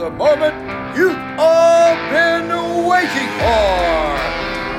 [0.00, 0.54] the moment
[0.96, 2.48] you've all been
[2.88, 4.16] waiting for.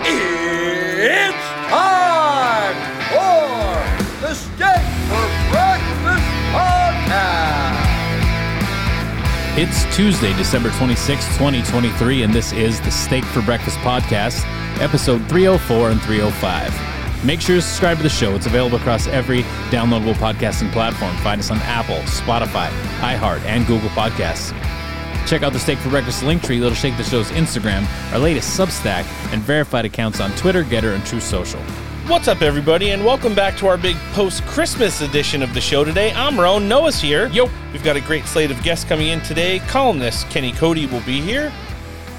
[0.04, 2.76] It's time
[3.12, 7.86] for the Steak for Breakfast Podcast.
[9.60, 14.44] It's Tuesday, December 26, 2023, and this is the Steak for Breakfast podcast,
[14.82, 17.24] episode 304 and 305.
[17.24, 18.34] Make sure to subscribe to the show.
[18.34, 21.16] It's available across every downloadable podcasting platform.
[21.18, 22.70] Find us on Apple, Spotify,
[23.02, 24.81] iHeart, and Google Podcasts.
[25.28, 28.60] Check out the Steak for Breakfast link tree that'll shake the show's Instagram, our latest
[28.60, 31.62] Substack, and verified accounts on Twitter, GETTR, and Truth Social.
[32.08, 35.86] What's up, everybody, and welcome back to our big post Christmas edition of the show
[35.86, 36.12] today.
[36.14, 37.28] I'm Roan, Noah's here.
[37.28, 37.50] Yo.
[37.72, 39.60] We've got a great slate of guests coming in today.
[39.60, 41.52] Columnist Kenny Cody will be here.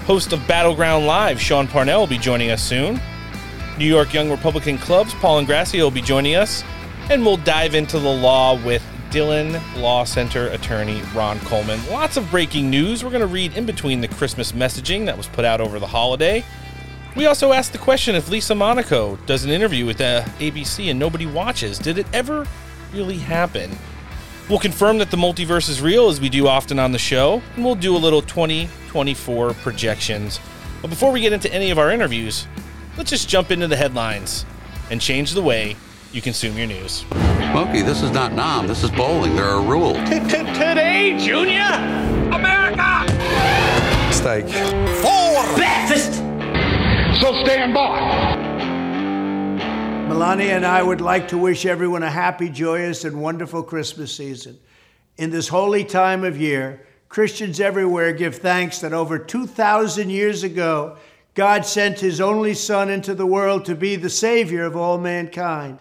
[0.06, 2.98] Host of Battleground Live, Sean Parnell, will be joining us soon.
[3.76, 6.64] New York Young Republican Club's Paul Ingrassia will be joining us.
[7.10, 8.82] And we'll dive into the law with
[9.12, 11.78] Dhillon Law Center attorney Ron Coleman.
[11.90, 13.04] Lots of breaking news.
[13.04, 15.86] We're going to read in between the Christmas messaging that was put out over the
[15.86, 16.42] holiday.
[17.14, 20.98] We also asked the question if Lisa Monaco does an interview with uh, ABC and
[20.98, 22.46] nobody watches, did it ever
[22.94, 23.70] really happen?
[24.48, 27.66] We'll confirm that the multiverse is real as we do often on the show, and
[27.66, 30.40] we'll do a little 2024 projections.
[30.80, 32.46] But before we get into any of our interviews,
[32.96, 34.46] let's just jump into the headlines
[34.90, 35.76] and change the way
[36.12, 37.04] you consume your news.
[37.52, 38.66] Smokey, this is not Nam.
[38.66, 39.34] This is bowling.
[39.34, 39.96] There are rules.
[40.08, 41.62] Today, Junior!
[42.34, 43.06] America!
[44.12, 44.46] Steak.
[45.56, 46.14] Breakfast!
[47.20, 48.36] So stand by.
[50.08, 54.58] Melania and I would like to wish everyone a happy, joyous, and wonderful Christmas season.
[55.16, 60.98] In this holy time of year, Christians everywhere give thanks that over 2,000 years ago,
[61.34, 65.78] God sent his only Son into the world to be the Savior of all mankind.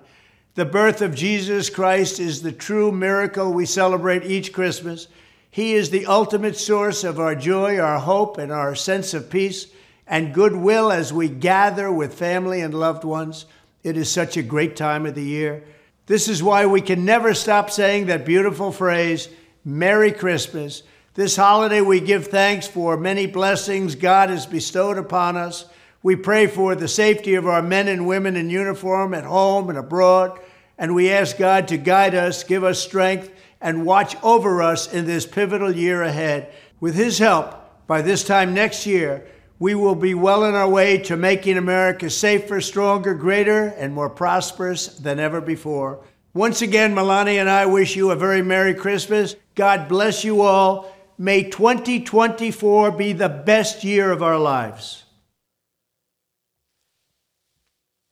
[0.56, 5.08] The birth of Jesus Christ is the true miracle we celebrate each Christmas.
[5.50, 9.68] He is the ultimate source of our joy, our hope, and our sense of peace
[10.06, 13.46] and goodwill as we gather with family and loved ones.
[13.82, 15.64] It is such a great time of the year.
[16.06, 19.30] This is why we can never stop saying that beautiful phrase,
[19.64, 20.84] Merry Christmas.
[21.14, 25.66] This holiday, we give thanks for many blessings God has bestowed upon us.
[26.04, 29.78] We pray for the safety of our men and women in uniform at home and
[29.78, 30.40] abroad.
[30.78, 33.30] And we ask God to guide us, give us strength,
[33.62, 36.52] and watch over us in this pivotal year ahead.
[36.80, 39.28] With His help, by this time next year,
[39.60, 44.10] we will be well on our way to making America safer, stronger, greater, and more
[44.10, 46.04] prosperous than ever before.
[46.34, 49.36] Once again, Melania and I wish you a very Merry Christmas.
[49.54, 50.92] God bless you all.
[51.20, 55.04] May 2024 be the best year of our lives.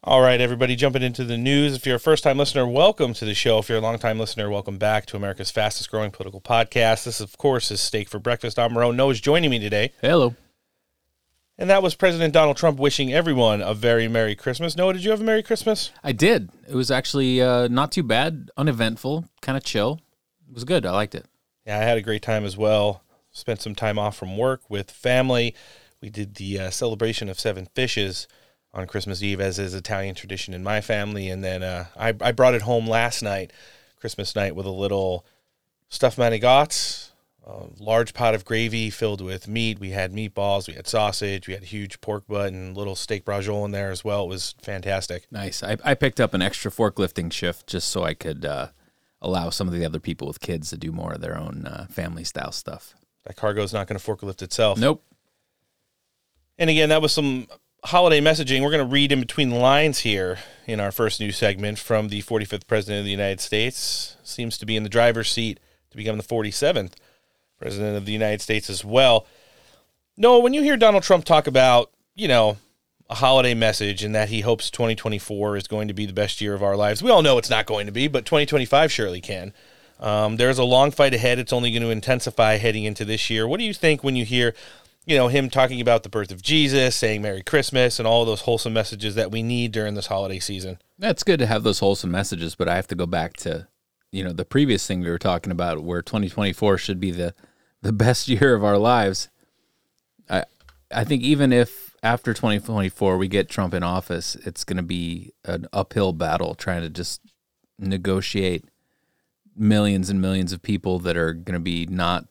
[0.02, 1.76] All right, everybody, jumping into the news.
[1.76, 3.60] If you're a first time listener, welcome to the show.
[3.60, 7.04] If you're a long time listener, welcome back to America's fastest growing political podcast.
[7.04, 8.58] This, of course, is Steak for Breakfast.
[8.58, 8.96] I'm Roan.
[8.96, 9.92] Noah's joining me today.
[10.02, 10.36] Hello.
[11.58, 14.78] And that was President Donald Trump wishing everyone a very Merry Christmas.
[14.78, 15.92] Noah, did you have a Merry Christmas?
[16.02, 16.50] I did.
[16.66, 20.00] It was actually uh, not too bad, uneventful, kind of chill.
[20.48, 20.86] It was good.
[20.86, 21.26] I liked it.
[21.66, 23.04] Yeah, I had a great time as well.
[23.32, 25.54] Spent some time off from work with family.
[26.00, 28.30] We did the uh, celebration of seven fishes
[28.74, 31.30] on Christmas Eve, as is Italian tradition in my family.
[31.30, 33.52] And then uh, I, I brought it home last night,
[34.00, 35.26] Christmas night, with a little
[35.90, 37.10] stuffed manigots,
[37.46, 39.80] a large pot of gravy filled with meat.
[39.80, 43.66] We had meatballs, we had sausage, we had huge pork butt, and little steak brajol
[43.66, 44.26] in there as well.
[44.26, 45.26] It was fantastic.
[45.32, 45.64] Nice.
[45.64, 48.68] I, I picked up an extra forklifting shift just so I could uh,
[49.20, 51.88] allow some of the other people with kids to do more of their own uh,
[51.90, 52.94] family style stuff.
[53.26, 54.78] That cargo's not going to forklift itself.
[54.78, 55.04] Nope.
[56.58, 57.48] And again, that was some
[57.84, 58.62] holiday messaging.
[58.62, 62.10] We're going to read in between the lines here in our first new segment from
[62.10, 64.18] the 45th President of the United States.
[64.24, 65.60] Seems to be in the driver's seat
[65.92, 66.94] to become the 47th
[67.58, 69.26] President of the United States as well.
[70.18, 72.58] Noah, when you hear Donald Trump talk about, you know,
[73.10, 76.54] a holiday message and that he hopes 2024 is going to be the best year
[76.54, 79.54] of our lives, we all know it's not going to be, but 2025 surely can.
[80.00, 81.40] Um, there's a long fight ahead.
[81.40, 83.48] It's only going to intensify heading into this year.
[83.48, 84.54] What do you think when you hear
[85.10, 88.42] you know, him talking about the birth of Jesus, saying Merry Christmas, and all those
[88.42, 90.78] wholesome messages that we need during this holiday season.
[91.00, 93.68] That's good to have those wholesome messages, but I have to go back to,
[94.12, 97.34] you know, the previous thing we were talking about where 2024 should be the
[97.82, 99.30] the best year of our lives.
[100.30, 100.44] I
[100.94, 105.34] I think even if after 2024 we get Trump in office, it's going to be
[105.44, 107.20] an uphill battle trying to just
[107.80, 108.66] negotiate
[109.56, 112.28] millions and millions of people that are going to be not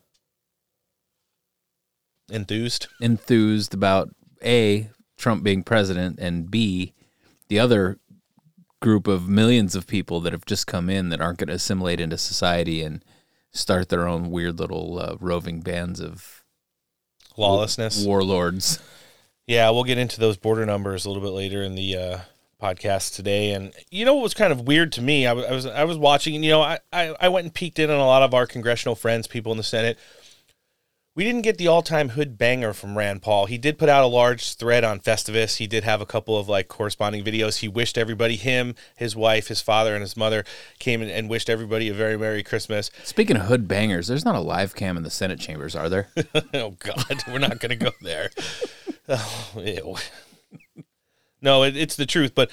[2.30, 2.88] Enthused.
[3.00, 4.10] enthused about
[4.44, 6.94] a Trump being president and b
[7.48, 7.98] the other
[8.80, 12.00] group of millions of people that have just come in that aren't going to assimilate
[12.00, 13.04] into society and
[13.50, 16.44] start their own weird little uh, roving bands of
[17.36, 18.04] lawlessness.
[18.04, 18.78] Warlords.
[19.46, 22.18] Yeah, we'll get into those border numbers a little bit later in the uh,
[22.62, 23.52] podcast today.
[23.52, 25.26] And you know what was kind of weird to me?
[25.26, 27.54] I, w- I was I was watching, and you know, I, I I went and
[27.54, 29.98] peeked in on a lot of our congressional friends, people in the Senate.
[31.18, 33.46] We didn't get the all-time hood banger from Rand Paul.
[33.46, 35.56] He did put out a large thread on Festivus.
[35.56, 37.56] He did have a couple of like corresponding videos.
[37.56, 40.44] He wished everybody, him, his wife, his father, and his mother,
[40.78, 42.92] came and wished everybody a very merry Christmas.
[43.02, 46.08] Speaking of hood bangers, there's not a live cam in the Senate chambers, are there?
[46.54, 48.30] oh God, we're not going to go there.
[49.10, 49.96] Oh, ew.
[51.42, 52.32] No, it, it's the truth.
[52.34, 52.50] But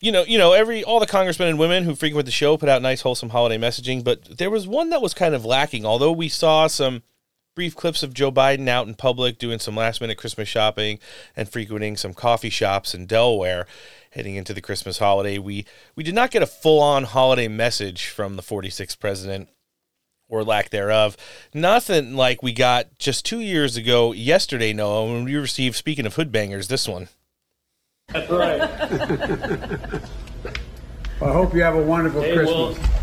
[0.00, 2.68] you know, you know, every all the congressmen and women who frequent the show put
[2.68, 4.04] out nice, wholesome holiday messaging.
[4.04, 5.84] But there was one that was kind of lacking.
[5.84, 7.02] Although we saw some
[7.60, 10.98] brief clips of Joe Biden out in public doing some last minute Christmas shopping
[11.36, 13.66] and frequenting some coffee shops in Delaware
[14.12, 18.06] heading into the Christmas holiday, we we did not get a full on holiday message
[18.06, 19.50] from the 46th president
[20.26, 21.18] or lack thereof.
[21.52, 26.14] Nothing like we got just two years ago, yesterday, Noah, when we received, speaking of
[26.14, 27.08] hood bangers, this one.
[28.08, 28.62] That's right.
[31.20, 32.78] I hope you have a wonderful Hey, Christmas.
[32.78, 32.99] well,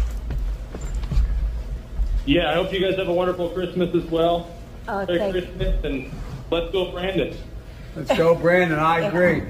[2.27, 4.51] yeah, I hope you guys have a wonderful Christmas as well.
[4.87, 6.11] Oh, Merry thank- Christmas and
[6.51, 7.35] let's go, Brandon.
[7.95, 8.77] Let's go, Brandon.
[8.77, 9.43] I agree.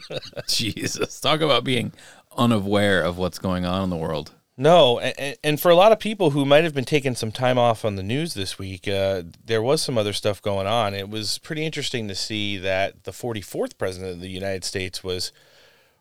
[0.48, 1.20] Jesus.
[1.20, 1.92] Talk about being
[2.36, 4.32] unaware of what's going on in the world.
[4.56, 7.58] No, and, and for a lot of people who might have been taking some time
[7.58, 10.92] off on the news this week, uh, there was some other stuff going on.
[10.94, 15.32] It was pretty interesting to see that the 44th president of the United States was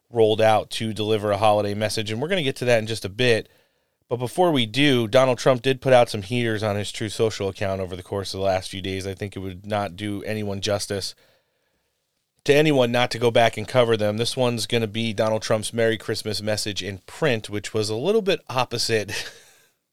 [0.10, 2.88] rolled out to deliver a holiday message, and we're going to get to that in
[2.88, 3.50] just a bit.
[4.12, 7.48] But before we do, Donald Trump did put out some heaters on his Truth Social
[7.48, 9.08] account over the course of the last few days.
[9.08, 11.16] I think it would not do anyone justice
[12.44, 14.18] to anyone not to go back and cover them.
[14.18, 17.96] This one's going to be Donald Trump's Merry Christmas message in print, which was a
[17.96, 19.32] little bit opposite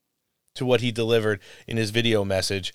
[0.56, 1.38] to what he delivered
[1.68, 2.74] in his video message.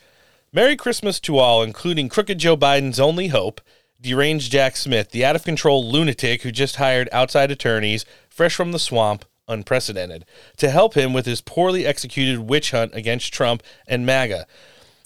[0.54, 3.60] Merry Christmas to all, including crooked Joe Biden's only hope,
[4.00, 8.72] deranged Jack Smith, the out of control lunatic who just hired outside attorneys, fresh from
[8.72, 10.26] the swamp, unprecedented,
[10.58, 14.48] to help him with his poorly executed witch hunt against Trump and MAGA.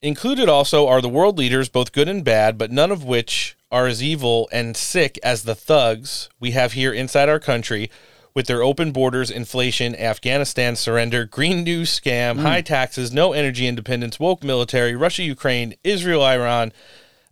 [0.01, 3.87] Included also are the world leaders, both good and bad, but none of which are
[3.87, 7.89] as evil and sick as the thugs we have here inside our country
[8.37, 12.41] with their open borders, inflation, Afghanistan surrender, Green New scam, mm.
[12.41, 16.71] high taxes, no energy independence, woke military, Russia, Ukraine, Israel, Iran,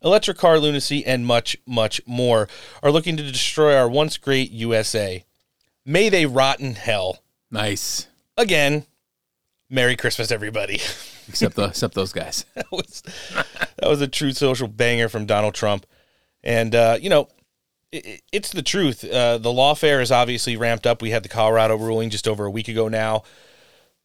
[0.04, 2.50] electric car lunacy, and much, much more
[2.82, 5.24] are looking to destroy our once great USA.
[5.86, 7.20] May they rot in hell.
[7.52, 8.08] Nice.
[8.38, 8.86] Again,
[9.70, 10.76] Merry Christmas, everybody.
[11.28, 12.46] Except the, except those guys.
[12.54, 13.02] that was
[13.78, 15.88] that was a truth social banger from Donald Trump,
[16.44, 17.30] and uh, you know,
[17.92, 19.04] it, it's the truth.
[19.04, 21.02] Uh, the lawfare is obviously ramped up.
[21.02, 23.24] We had the Colorado ruling just over a week ago now.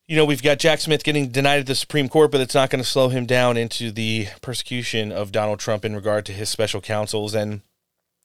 [0.08, 2.70] You know, we've got Jack Smith getting denied at the Supreme Court, but it's not
[2.70, 6.48] going to slow him down into the persecution of Donald Trump in regard to his
[6.48, 7.34] special counsels.
[7.34, 7.60] And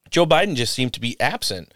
[0.09, 1.73] Joe Biden just seemed to be absent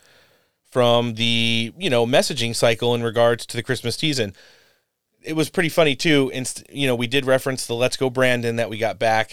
[0.71, 4.33] from the you know messaging cycle in regards to the Christmas season
[5.21, 6.31] it was pretty funny too.
[6.33, 9.31] And you know, we did reference the "Let's Go Brandon" that we got back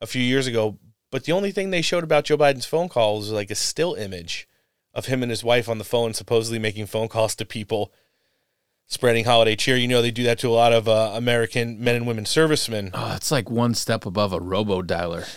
[0.00, 0.78] a few years ago,
[1.10, 3.94] but the only thing they showed about Joe Biden's phone call was like a still
[3.94, 4.48] image
[4.92, 7.92] of him and his wife on the phone, supposedly making phone calls to people,
[8.86, 9.76] spreading holiday cheer.
[9.76, 12.90] You know, they do that to a lot of uh, American men and women servicemen.
[12.94, 15.28] Oh, it's like one step above a robo dialer.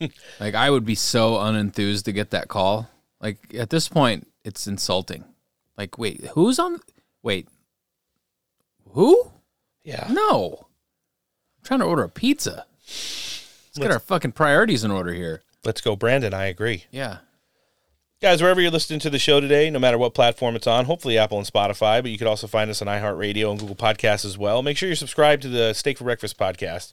[0.40, 2.88] like I would be so unenthused to get that call.
[3.20, 5.24] Like at this point, it's insulting.
[5.76, 6.80] Like, wait, who's on?
[7.22, 7.46] Wait,
[8.92, 9.30] who?
[9.84, 10.66] Yeah, No,
[11.58, 12.66] I'm trying to order a pizza.
[12.86, 15.42] Let's get our fucking priorities in order here.
[15.64, 16.84] "Let's Go Brandon." I agree.
[16.90, 17.18] Yeah.
[18.20, 21.16] Guys, wherever you're listening to the show today, no matter what platform it's on, hopefully
[21.16, 24.36] Apple and Spotify, but you could also find us on iHeartRadio and Google Podcasts as
[24.36, 24.60] well.
[24.62, 26.92] Make sure you're subscribed to the Steak for Breakfast podcast.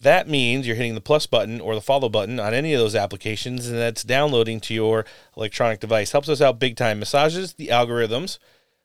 [0.00, 2.94] That means you're hitting the plus button or the follow button on any of those
[2.94, 6.12] applications, and that's downloading to your electronic device.
[6.12, 6.98] Helps us out big time.
[6.98, 8.38] Massages the algorithms,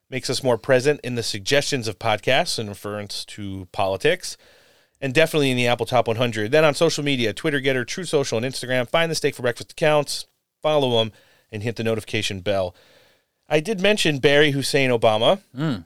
[0.09, 4.37] makes us more present in the suggestions of podcasts in reference to politics,
[5.01, 6.51] and definitely in the Apple Top 100.
[6.51, 9.73] Then on social media, Twitter, GETTR, Truth Social, and Instagram, find the Steak for Breakfast
[9.73, 10.27] accounts,
[10.61, 11.11] follow them,
[11.51, 12.73] and hit the notification bell.
[13.49, 15.77] I did mention Barry Hussein Obama hmm.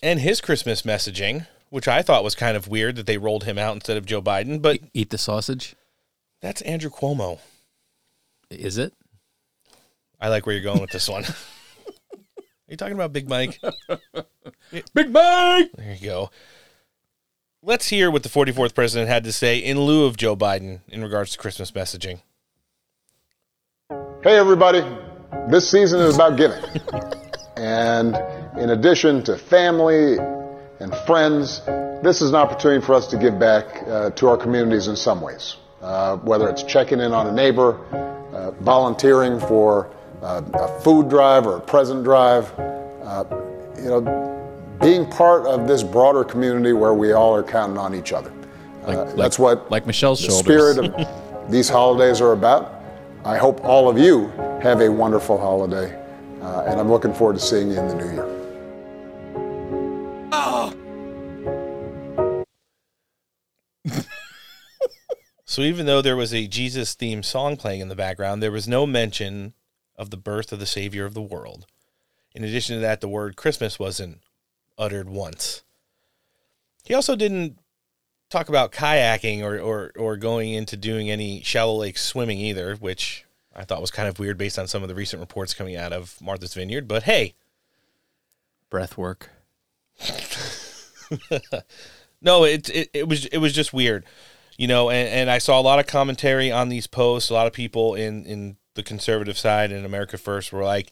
[0.00, 3.58] and his Christmas messaging, which I thought was kind of weird that they rolled him
[3.58, 5.74] out instead of Joe Biden, but Eat the sausage.
[6.40, 7.40] that's Andrew Cuomo.
[8.50, 8.92] Is it?
[10.20, 11.24] I like where you're going with this one.
[12.68, 13.60] Are you talking about Big Mike?
[14.94, 15.70] Big Mike.
[15.74, 16.30] There you go.
[17.62, 21.02] Let's hear what the 44th president had to say in lieu of Joe Biden in
[21.02, 22.20] regards to Christmas messaging.
[24.22, 24.84] Hey, everybody.
[25.48, 26.62] This season is about giving.
[27.56, 28.16] and
[28.58, 30.16] in addition to family
[30.80, 31.60] and friends,
[32.02, 35.20] this is an opportunity for us to give back uh, to our communities in some
[35.20, 35.56] ways.
[35.82, 37.78] uh, whether it's checking in on a neighbor,
[38.32, 39.88] uh, volunteering for
[40.22, 43.24] uh, a food drive or a present drive, uh,
[43.78, 44.00] you know,
[44.80, 48.32] being part of this broader community where we all are counting on each other.
[48.86, 50.44] Uh, Like- that's what like Michelle's the shoulders.
[50.76, 52.72] spirit of these holidays are about.
[53.24, 54.28] I hope all of you
[54.62, 55.94] have a wonderful holiday,
[56.42, 58.26] uh, and I'm looking forward to seeing you in the new year.
[65.48, 68.66] So even though there was a Jesus themed song playing in the background, there was
[68.66, 69.54] no mention
[69.94, 71.66] of the birth of the Savior of the world.
[72.34, 74.20] In addition to that, the word Christmas wasn't
[74.76, 75.62] uttered once.
[76.84, 77.58] He also didn't
[78.28, 83.24] talk about kayaking or, or, or going into doing any shallow lake swimming either, which
[83.54, 85.92] I thought was kind of weird based on some of the recent reports coming out
[85.92, 86.88] of Martha's Vineyard.
[86.88, 87.34] But hey,
[88.68, 89.30] Breath work.
[92.20, 94.04] No, it, it it was it was just weird,
[94.56, 94.90] you know.
[94.90, 97.30] And, and I saw a lot of commentary on these posts.
[97.30, 100.90] A lot of people in in the conservative side and America First were like,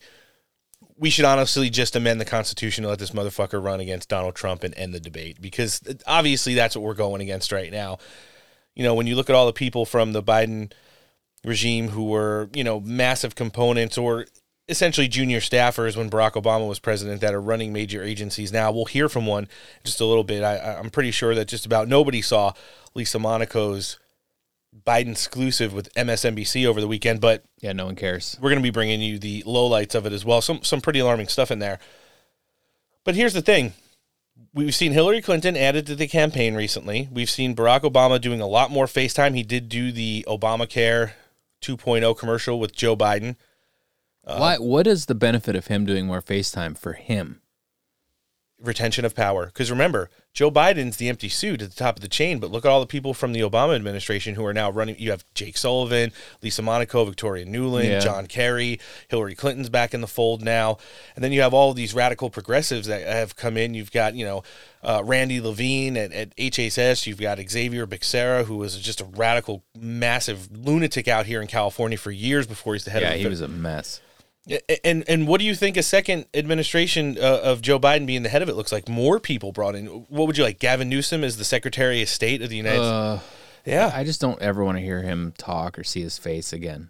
[0.97, 4.63] "We should honestly just amend the Constitution to let this motherfucker run against Donald Trump
[4.63, 7.97] and end the debate because obviously that's what we're going against right now."
[8.75, 10.71] You know, when you look at all the people from the Biden
[11.45, 14.25] regime who were you know massive components or
[14.67, 18.71] essentially junior staffers when Barack Obama was president that are running major agencies now.
[18.71, 19.47] We'll hear from one
[19.83, 20.43] just a little bit.
[20.43, 22.53] I, I'm pretty sure that just about nobody saw
[22.95, 23.99] Lisa Monaco's
[24.85, 28.37] Biden exclusive with MSNBC over the weekend, but Yeah, no one cares.
[28.41, 30.41] we're going to be bringing you the lowlights of it as well.
[30.41, 31.79] Some some pretty alarming stuff in there.
[33.03, 33.73] But here's the thing.
[34.53, 37.07] We've seen Hillary Clinton added to the campaign recently.
[37.11, 39.35] We've seen Barack Obama doing a lot more FaceTime.
[39.35, 41.11] He did do the Obamacare
[41.61, 43.35] 2.0 commercial with Joe Biden.
[44.25, 44.57] Why?
[44.57, 47.41] What is the benefit of him doing more FaceTime for him?
[48.57, 49.47] retention of power.
[49.47, 52.65] Because remember, Joe Biden's the empty suit at the top of the chain, but look
[52.65, 54.95] at all the people from the Obama administration who are now running.
[54.97, 57.99] You have Jake Sullivan, Lisa Monaco, Victoria Nuland, Yeah.
[57.99, 58.79] John Kerry,
[59.09, 60.77] Hillary Clinton's back in the fold now.
[61.15, 63.73] And then you have all these radical progressives that have come in.
[63.73, 64.43] You've got, you know,
[64.81, 67.05] uh, Randy Levine at, at HHS.
[67.05, 71.97] You've got Xavier Becerra, who was just a radical, massive lunatic out here in California
[71.97, 73.99] for years before he's the head Yeah, of the he was a mess.
[74.83, 78.29] And and what do you think a second administration uh, of Joe Biden being the
[78.29, 78.87] head of it looks like?
[78.87, 79.85] More people brought in.
[79.87, 80.59] What would you like?
[80.59, 82.87] Gavin Newsom as the Secretary of State of the United States?
[82.91, 83.19] Uh,
[83.65, 86.89] Yeah, I just don't ever want to hear him talk or see his face again.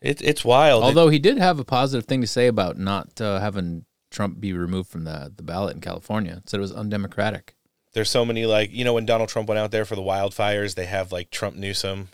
[0.00, 0.84] it, it's wild.
[0.84, 4.52] Although he did have a positive thing to say about not uh, having Trump be
[4.52, 6.42] removed from the, the ballot in California.
[6.46, 7.56] Said it was undemocratic.
[7.94, 10.74] there's so many like you know when Donald Trump went out there for the wildfires,
[10.76, 12.08] they have like Trump Newsom,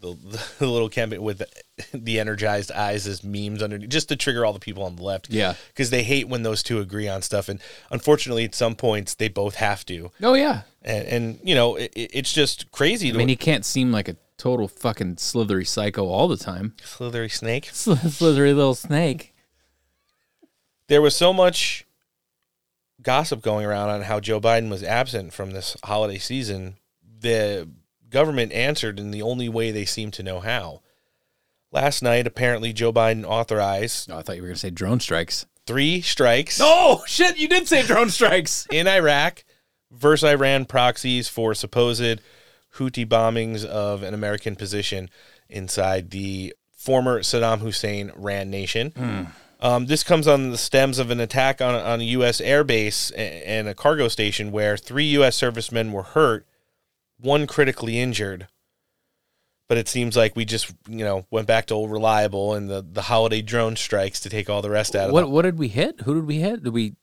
[0.00, 0.14] the,
[0.58, 1.42] the little campaign with
[1.92, 5.30] the, energized eyes as memes under just to trigger all the people on the left.
[5.30, 5.54] Yeah.
[5.68, 9.28] because they hate when those two agree on stuff, and unfortunately, at some points they
[9.28, 10.10] both have to.
[10.22, 10.62] Oh yeah.
[10.82, 13.08] And, and you know, it, it's just crazy.
[13.08, 16.74] I to mean, he can't seem like a total fucking slithery psycho all the time.
[16.82, 17.70] slithery snake.
[17.72, 19.34] slithery little snake.
[20.86, 21.86] there was so much
[23.02, 26.76] gossip going around on how Joe Biden was absent from this holiday season.
[27.20, 27.68] The
[28.10, 30.82] government answered in the only way they seem to know how.
[31.70, 35.00] Last night, apparently, Joe Biden authorized Oh, I thought you were going to say drone
[35.00, 35.46] strikes.
[35.66, 37.36] three strikes Oh shit!
[37.38, 38.66] You did say drone strikes.
[38.72, 39.44] in Iraq
[39.90, 42.20] versus Iran proxies for supposed
[42.76, 45.10] Houthi bombings of an American position
[45.48, 48.92] inside the former Saddam Hussein ran nation.
[49.60, 52.40] Um, this comes on the stems of an attack on, on a U.S.
[52.40, 55.34] airbase and a cargo station where three U.S.
[55.36, 56.46] servicemen were hurt,
[57.20, 58.48] one critically injured.
[59.68, 62.82] But it seems like we just, you know, went back to old reliable and the,
[62.90, 65.28] the holiday drone strikes to take all the rest out of What it.
[65.30, 66.00] what did we hit?
[66.02, 66.62] Who did we hit?
[66.64, 66.94] Did we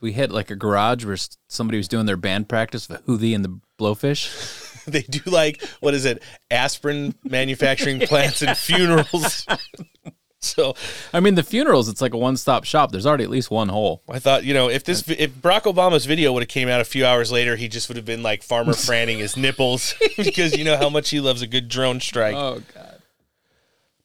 [0.00, 1.16] we hit like a garage where
[1.48, 4.84] somebody was doing their band practice with Hootie and the Blowfish?
[4.86, 9.46] they do like what is it aspirin manufacturing plants and funerals
[10.44, 10.74] so
[11.12, 11.88] I mean, the funerals.
[11.88, 12.92] It's like a one stop shop.
[12.92, 14.02] There's already at least one hole.
[14.08, 16.84] i thought you know if this if barack obama's video would have came out a
[16.84, 20.64] few hours later he just would have been like farmer franning his nipples because you
[20.64, 23.00] know how much he loves a good drone strike Oh god.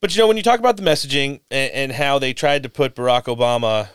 [0.02, 2.70] but you know when you talk about the messaging and, and how they tried to
[2.70, 3.90] put barack obama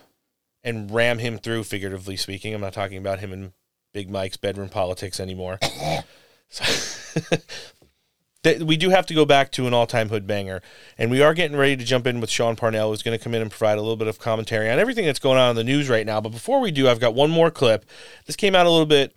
[0.63, 3.53] and ram him through figuratively speaking i'm not talking about him in
[3.93, 5.59] big mike's bedroom politics anymore
[8.45, 10.63] We do have to go back to an all-time hood banger.
[10.99, 13.35] And we are getting ready to jump in with sean parnell who's going to come
[13.35, 15.65] in and provide a little bit of commentary on everything that's going on in the
[15.65, 16.21] news right now.
[16.21, 17.85] But before we do i've got one more clip.
[18.27, 19.15] This came out a little bit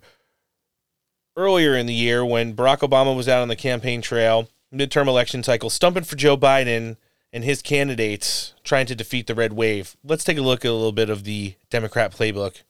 [1.36, 5.42] earlier in the year when barack obama was out on the campaign trail midterm election
[5.42, 6.96] cycle stumping for joe biden
[7.32, 9.96] and his candidates trying to defeat the red wave.
[10.02, 12.62] Let's take a look at a little bit of the democrat playbook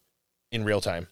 [0.50, 1.08] in real time.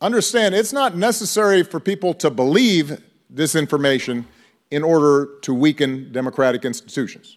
[0.00, 4.26] Understand, it's not necessary for people to believe this information
[4.70, 7.36] in order to weaken democratic institutions.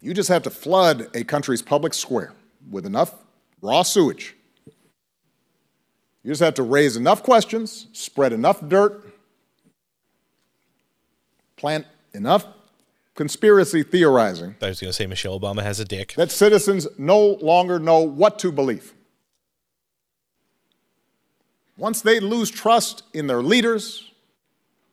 [0.00, 2.32] You just have to flood a country's public square
[2.70, 3.14] with enough
[3.60, 4.34] raw sewage.
[6.24, 9.12] You just have to raise enough questions, spread enough dirt,
[11.56, 12.46] plant enough
[13.14, 16.14] conspiracy theorizing I was going to say Michelle Obama has a dick.
[16.14, 18.94] that citizens no longer know what to believe.
[21.76, 24.10] Once they lose trust in their leaders,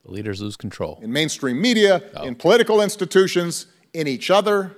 [0.05, 0.99] The leaders lose control.
[1.01, 2.23] in mainstream media, Oh.
[2.23, 4.75] in political institutions, in each other,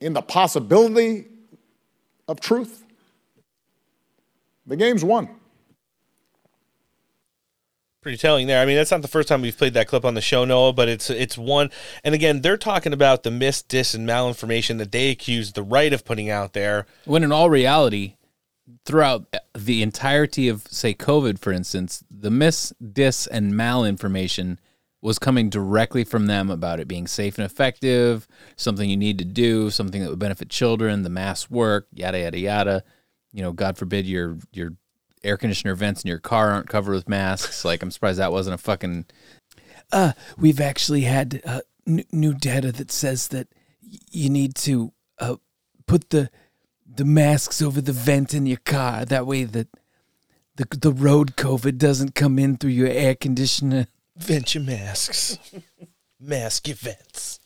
[0.00, 1.26] in the possibility
[2.28, 2.84] of truth,
[4.66, 5.28] the game's won.
[8.00, 8.62] pretty telling there.
[8.62, 10.72] I mean, that's not the first time we've played that clip on the show, Noah,
[10.72, 11.68] but it's it's one.
[12.04, 15.92] And again, they're talking about the mis, dis, and malinformation that they accuse the right
[15.92, 16.86] of putting out there.
[17.04, 18.14] When in all reality,
[18.84, 24.58] throughout the entirety of, say, COVID, for instance, the mis, dis, and malinformation
[25.00, 29.24] was coming directly from them about it being safe and effective, something you need to
[29.24, 32.84] do, something that would benefit children, the mass work, yada yada yada.
[33.32, 34.74] You know, God forbid your your
[35.22, 37.64] air conditioner vents in your car aren't covered with masks.
[37.64, 39.06] Like, I'm surprised that wasn't a fucking.
[39.92, 43.48] Uh, we've actually had uh, n- new data that says that
[43.82, 45.36] y- you need to uh,
[45.86, 46.30] put the
[46.92, 49.04] the masks over the vent in your car.
[49.04, 49.68] That way, that
[50.56, 53.86] the the road COVID doesn't come in through your air conditioner.
[54.16, 55.38] Vent your masks,
[56.20, 57.40] mask events.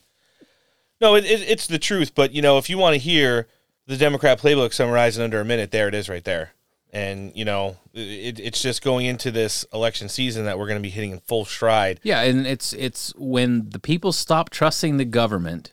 [1.01, 2.15] No, it, it, it's the truth.
[2.15, 3.49] But you know, if you want to hear
[3.87, 6.53] the Democrat playbook summarized in under a minute, there it is, right there.
[6.93, 10.83] And you know, it, it's just going into this election season that we're going to
[10.83, 12.01] be hitting in full stride.
[12.03, 15.73] Yeah, and it's it's when the people stop trusting the government.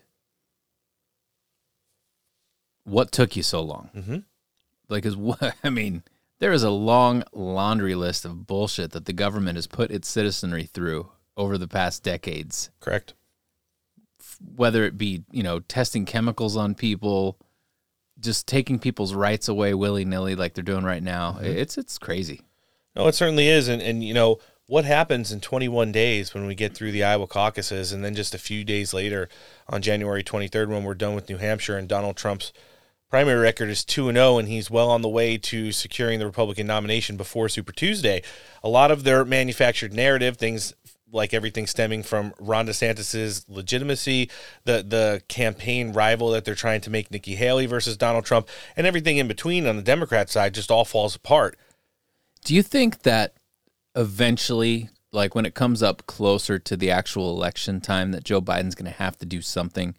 [2.89, 3.89] What took you so long?
[3.95, 4.17] Mm-hmm.
[4.87, 6.03] Like, is what I mean.
[6.39, 10.63] There is a long laundry list of bullshit that the government has put its citizenry
[10.63, 12.69] through over the past decades.
[12.79, 13.13] Correct.
[14.55, 17.37] Whether it be you know testing chemicals on people,
[18.21, 21.39] just taking people's rights away willy nilly like they're doing right now.
[21.41, 22.41] It's it's crazy.
[22.95, 23.67] No, it certainly is.
[23.67, 27.27] And, and, you know, what happens in 21 days when we get through the Iowa
[27.27, 29.29] caucuses and then just a few days later
[29.67, 32.51] on January 23rd when we're done with New Hampshire and Donald Trump's
[33.09, 36.25] primary record is 2 and 0 and he's well on the way to securing the
[36.25, 38.21] Republican nomination before Super Tuesday.
[38.63, 40.73] A lot of their manufactured narrative, things
[41.11, 44.29] like everything stemming from Ron DeSantis's legitimacy,
[44.65, 48.85] the the campaign rival that they're trying to make Nikki Haley versus Donald Trump, and
[48.85, 51.57] everything in between on the Democrat side just all falls apart.
[52.45, 53.33] Do you think that
[53.95, 58.75] eventually, like when it comes up closer to the actual election time, that Joe Biden's
[58.75, 59.95] going to have to do something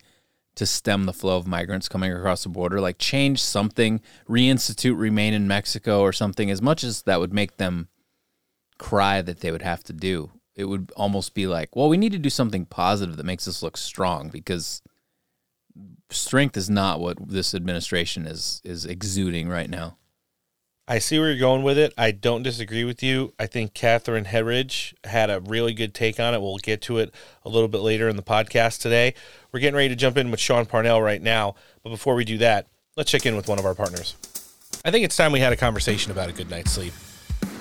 [0.60, 5.32] to stem the flow of migrants coming across the border, like change something, reinstitute remain
[5.32, 7.88] in Mexico or something, as much as that would make them
[8.78, 10.30] cry that they would have to do?
[10.54, 13.62] It would almost be like, well, we need to do something positive that makes us
[13.62, 14.82] look strong because
[16.10, 19.96] strength is not what this administration is is exuding right now.
[20.90, 21.94] I see where you're going with it.
[21.96, 23.32] I don't disagree with you.
[23.38, 26.42] I think Catherine Herridge had a really good take on it.
[26.42, 29.14] We'll get to it a little bit later in the podcast today.
[29.52, 31.54] We're getting ready to jump in with Sean Parnell right now.
[31.84, 34.16] But before we do that, let's check in with one of our partners.
[34.84, 36.92] I think it's time we had a conversation about a good night's sleep.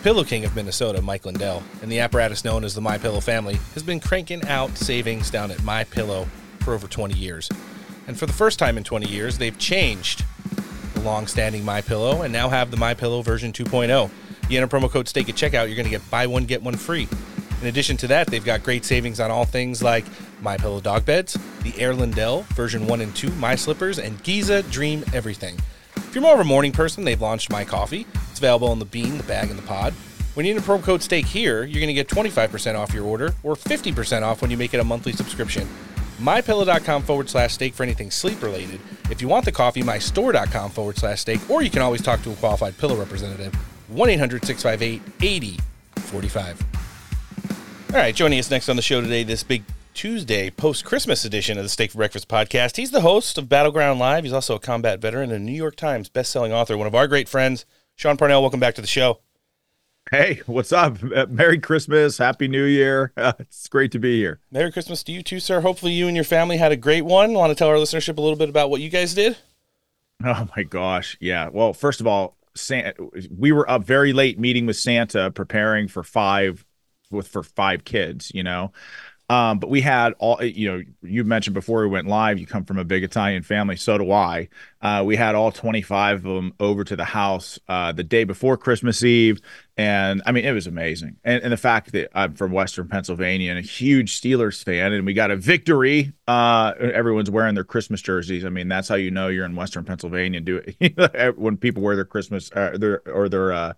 [0.02, 3.60] Pillow King of Minnesota, Mike Lindell, and the apparatus known as the My Pillow family
[3.76, 6.26] has been cranking out savings down at My Pillow
[6.62, 7.48] for over 20 years.
[8.08, 10.26] And for the first time in 20 years, they've changed
[11.00, 14.10] the long-standing My Pillow and now have the My Pillow version 2.0.
[14.50, 16.76] You enter promo code STAKE at checkout, you're going to get buy one get one
[16.76, 17.08] free.
[17.62, 20.06] In addition to that, they've got great savings on all things like
[20.42, 24.64] My Pillow dog beds, the Air Lindell version 1 and 2, My Slippers, and Giza
[24.64, 25.58] Dream Everything.
[25.96, 28.06] If you're more of a morning person, they've launched My Coffee.
[28.30, 29.94] It's available in the bean, the bag, and the pod.
[30.34, 33.36] When you enter promo code STAKE here, you're going to get 25% off your order
[33.44, 35.68] or 50% off when you make it a monthly subscription.
[36.20, 38.80] MyPillow.com forward slash steak for anything sleep related.
[39.10, 42.32] If you want the coffee, mystore.com forward slash steak, or you can always talk to
[42.32, 43.54] a qualified pillow representative.
[43.88, 46.66] 1 800 658 8045.
[47.92, 51.58] All right, joining us next on the show today, this big Tuesday post Christmas edition
[51.58, 52.78] of the Steak for Breakfast podcast.
[52.78, 54.24] He's the host of Battleground Live.
[54.24, 57.08] He's also a combat veteran and a New York Times best-selling author, one of our
[57.08, 57.66] great friends.
[57.96, 59.20] Sean Parnell, welcome back to the show.
[60.12, 60.98] Hey, what's up?
[61.04, 63.12] Uh, Merry Christmas, Happy New Year.
[63.16, 64.40] Uh, it's great to be here.
[64.50, 65.62] Merry Christmas to you too, sir.
[65.62, 67.34] Hopefully you and your family had a great one.
[67.34, 69.38] Want to tell our listenership a little bit about what you guys did?
[70.24, 71.16] Oh my gosh.
[71.20, 71.50] Yeah.
[71.50, 72.94] Well, first of all, Santa,
[73.30, 76.66] we were up very late meeting with Santa, preparing for five
[77.12, 78.72] with for five kids, you know.
[79.30, 82.66] Um, but we had all, you know, you mentioned before we went live, you come
[82.66, 83.76] from a big Italian family.
[83.76, 84.50] So do I.
[84.82, 88.58] Uh, we had all 25 of them over to the house uh, the day before
[88.58, 89.40] Christmas Eve.
[89.78, 91.18] And I mean, it was amazing.
[91.24, 95.06] And, and the fact that I'm from Western Pennsylvania and a huge Steelers fan, and
[95.06, 96.12] we got a victory.
[96.28, 98.44] Uh, everyone's wearing their Christmas jerseys.
[98.44, 100.42] I mean, that's how you know you're in Western Pennsylvania.
[100.42, 103.74] Do it when people wear their Christmas uh, their, or their uh,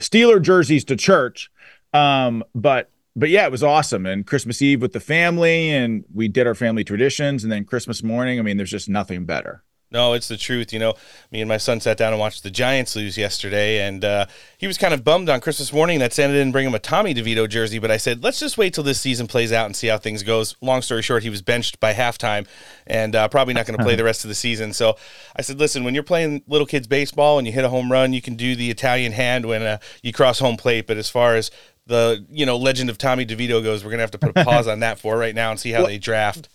[0.00, 1.50] Steeler jerseys to church.
[1.94, 4.06] Um, but but yeah, it was awesome.
[4.06, 7.42] And Christmas Eve with the family, and we did our family traditions.
[7.42, 9.64] And then Christmas morning, I mean, there's just nothing better.
[9.92, 10.72] No, it's the truth.
[10.72, 10.94] You know,
[11.30, 14.66] me and my son sat down and watched the Giants lose yesterday, and uh, he
[14.66, 17.46] was kind of bummed on Christmas morning that Santa didn't bring him a Tommy DeVito
[17.46, 17.78] jersey.
[17.78, 20.22] But I said, let's just wait till this season plays out and see how things
[20.22, 20.56] goes.
[20.62, 22.46] Long story short, he was benched by halftime,
[22.86, 24.72] and uh, probably not going to play the rest of the season.
[24.72, 24.96] So
[25.36, 28.14] I said, listen, when you're playing little kids baseball and you hit a home run,
[28.14, 30.86] you can do the Italian hand when uh, you cross home plate.
[30.86, 31.50] But as far as
[31.86, 34.68] the you know legend of Tommy DeVito goes, we're gonna have to put a pause
[34.68, 36.48] on that for right now and see how well, they draft.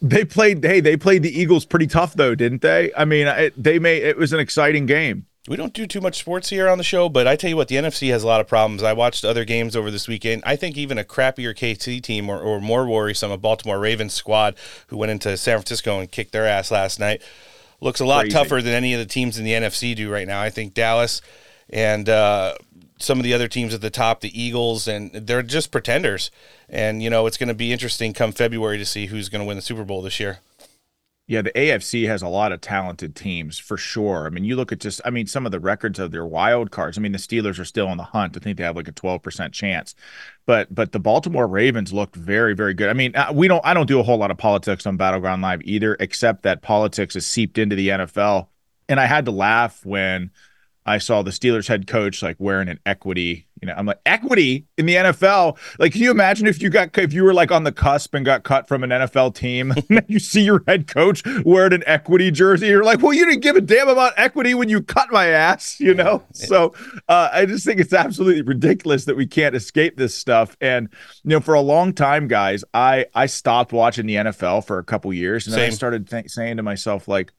[0.00, 0.64] They played.
[0.64, 2.92] Hey, they played the Eagles pretty tough though, didn't they?
[2.96, 5.26] I mean, it, they made it was an exciting game.
[5.48, 7.68] We don't do too much sports here on the show, but I tell you what,
[7.68, 8.82] the NFC has a lot of problems.
[8.82, 10.42] I watched other games over this weekend.
[10.44, 14.56] I think even a crappier KC team or, or more worrisome, a Baltimore Ravens squad
[14.88, 17.22] who went into San Francisco and kicked their ass last night,
[17.80, 18.32] looks a lot Crazy.
[18.32, 20.40] tougher than any of the teams in the NFC do right now.
[20.40, 21.22] I think Dallas
[21.70, 22.54] and uh,
[22.98, 26.30] some of the other teams at the top, the Eagles, and they're just pretenders.
[26.68, 29.46] And you know, it's going to be interesting come February to see who's going to
[29.46, 30.38] win the Super Bowl this year.
[31.28, 34.26] Yeah, the AFC has a lot of talented teams for sure.
[34.26, 36.70] I mean, you look at just, I mean, some of the records of their wild
[36.70, 36.96] cards.
[36.96, 38.36] I mean, the Steelers are still on the hunt.
[38.36, 39.96] I think they have like a 12% chance.
[40.46, 42.88] But but the Baltimore Ravens looked very very good.
[42.88, 45.42] I mean, uh, we don't I don't do a whole lot of politics on Battleground
[45.42, 48.46] Live either, except that politics has seeped into the NFL.
[48.88, 50.30] And I had to laugh when
[50.86, 53.48] I saw the Steelers head coach like wearing an equity.
[53.60, 55.58] You know, I'm like equity in the NFL.
[55.80, 58.24] Like, can you imagine if you got if you were like on the cusp and
[58.24, 62.30] got cut from an NFL team, and you see your head coach wearing an equity
[62.30, 62.68] jersey?
[62.68, 65.80] You're like, well, you didn't give a damn about equity when you cut my ass,
[65.80, 66.22] you know.
[66.32, 66.72] So
[67.08, 70.56] uh, I just think it's absolutely ridiculous that we can't escape this stuff.
[70.60, 70.88] And
[71.24, 74.84] you know, for a long time, guys, I I stopped watching the NFL for a
[74.84, 77.32] couple years, and then I started th- saying to myself, like,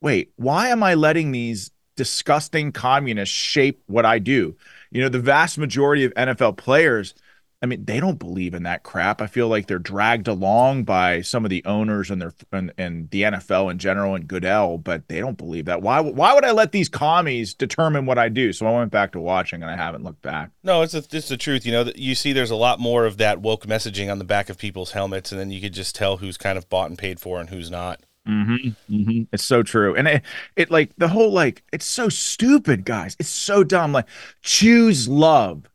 [0.00, 4.56] wait, why am I letting these disgusting communists shape what I do.
[4.90, 7.14] You know, the vast majority of NFL players,
[7.62, 9.22] I mean, they don't believe in that crap.
[9.22, 13.08] I feel like they're dragged along by some of the owners and their and, and
[13.10, 15.80] the NFL in general and Goodell, but they don't believe that.
[15.80, 18.52] Why why would I let these commies determine what I do?
[18.52, 20.50] So I went back to watching and I haven't looked back.
[20.62, 21.64] No, it's a, it's the truth.
[21.64, 24.50] You know, you see there's a lot more of that woke messaging on the back
[24.50, 27.18] of people's helmets and then you could just tell who's kind of bought and paid
[27.18, 28.00] for and who's not.
[28.28, 29.22] Mm-hmm, mm-hmm.
[29.32, 30.22] It's so true, and it,
[30.56, 33.16] it like the whole like it's so stupid, guys.
[33.18, 33.92] It's so dumb.
[33.92, 34.06] Like
[34.42, 35.68] choose love.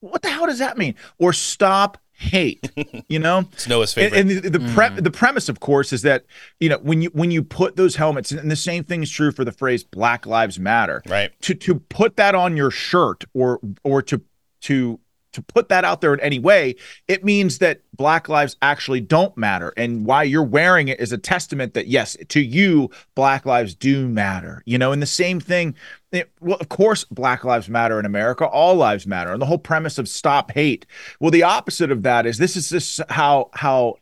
[0.00, 0.96] What the hell does that mean?
[1.18, 2.70] Or stop hate.
[3.08, 4.18] You know, it's Noah's favorite.
[4.18, 5.02] And, and the the, pre- mm.
[5.02, 6.24] the premise, of course, is that
[6.58, 9.30] you know when you when you put those helmets, and the same thing is true
[9.30, 11.30] for the phrase "Black Lives Matter." Right.
[11.42, 14.22] To to put that on your shirt, or or to
[14.62, 15.00] to
[15.34, 19.36] to put that out there in any way, it means that black lives actually don't
[19.36, 19.72] matter.
[19.76, 24.08] And why you're wearing it is a testament that, yes, to you, black lives do
[24.08, 24.62] matter.
[24.64, 25.74] You know, and the same thing,
[26.12, 29.32] it, well, of course, black lives matter in America, all lives matter.
[29.32, 30.86] And the whole premise of stop hate.
[31.20, 33.96] Well, the opposite of that is this is just how, how,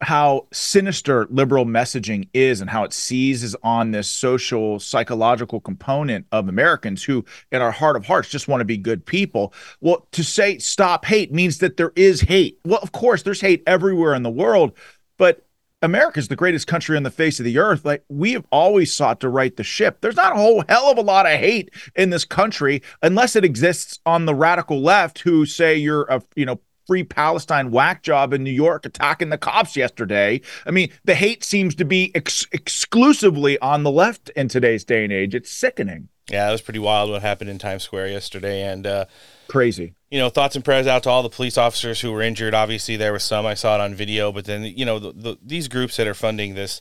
[0.00, 6.48] how sinister liberal messaging is and how it seizes on this social psychological component of
[6.48, 9.52] Americans who in our heart of hearts just want to be good people.
[9.80, 12.58] Well, to say stop hate means that there is hate.
[12.64, 14.72] Well, of course there's hate everywhere in the world,
[15.16, 15.46] but
[15.80, 17.84] America is the greatest country on the face of the earth.
[17.84, 20.00] Like we have always sought to right the ship.
[20.00, 23.44] There's not a whole hell of a lot of hate in this country unless it
[23.44, 28.32] exists on the radical left who say you're a, you know, free Palestine whack job
[28.32, 30.40] in New York attacking the cops yesterday.
[30.66, 35.04] I mean, the hate seems to be ex- exclusively on the left in today's day
[35.04, 35.34] and age.
[35.34, 36.08] It's sickening.
[36.30, 39.04] Yeah, it was pretty wild what happened in Times Square yesterday, and uh,
[39.48, 39.94] crazy.
[40.10, 42.54] You know, thoughts and prayers out to all the police officers who were injured.
[42.54, 45.38] Obviously, there was some I saw it on video, but then you know the, the,
[45.42, 46.80] these groups that are funding this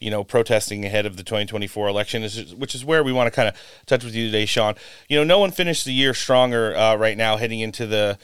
[0.00, 3.30] you know, protesting ahead of the 2024 election, is, which is where we want to
[3.30, 3.54] kind of
[3.86, 4.74] touch with you today, Sean.
[5.08, 8.18] You know, no one finished the year stronger uh, right now heading into the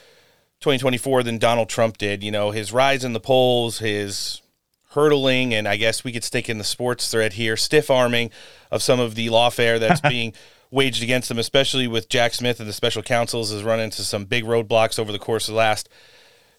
[0.61, 2.23] 2024 than Donald Trump did.
[2.23, 4.43] You know, his rise in the polls, his
[4.91, 8.31] hurdling, and I guess we could stick in the sports thread here, stiff arming
[8.71, 10.35] of some of the lawfare that's being
[10.71, 14.25] waged against him, especially with Jack Smith and the special counsels, has run into some
[14.25, 15.89] big roadblocks over the course of the last,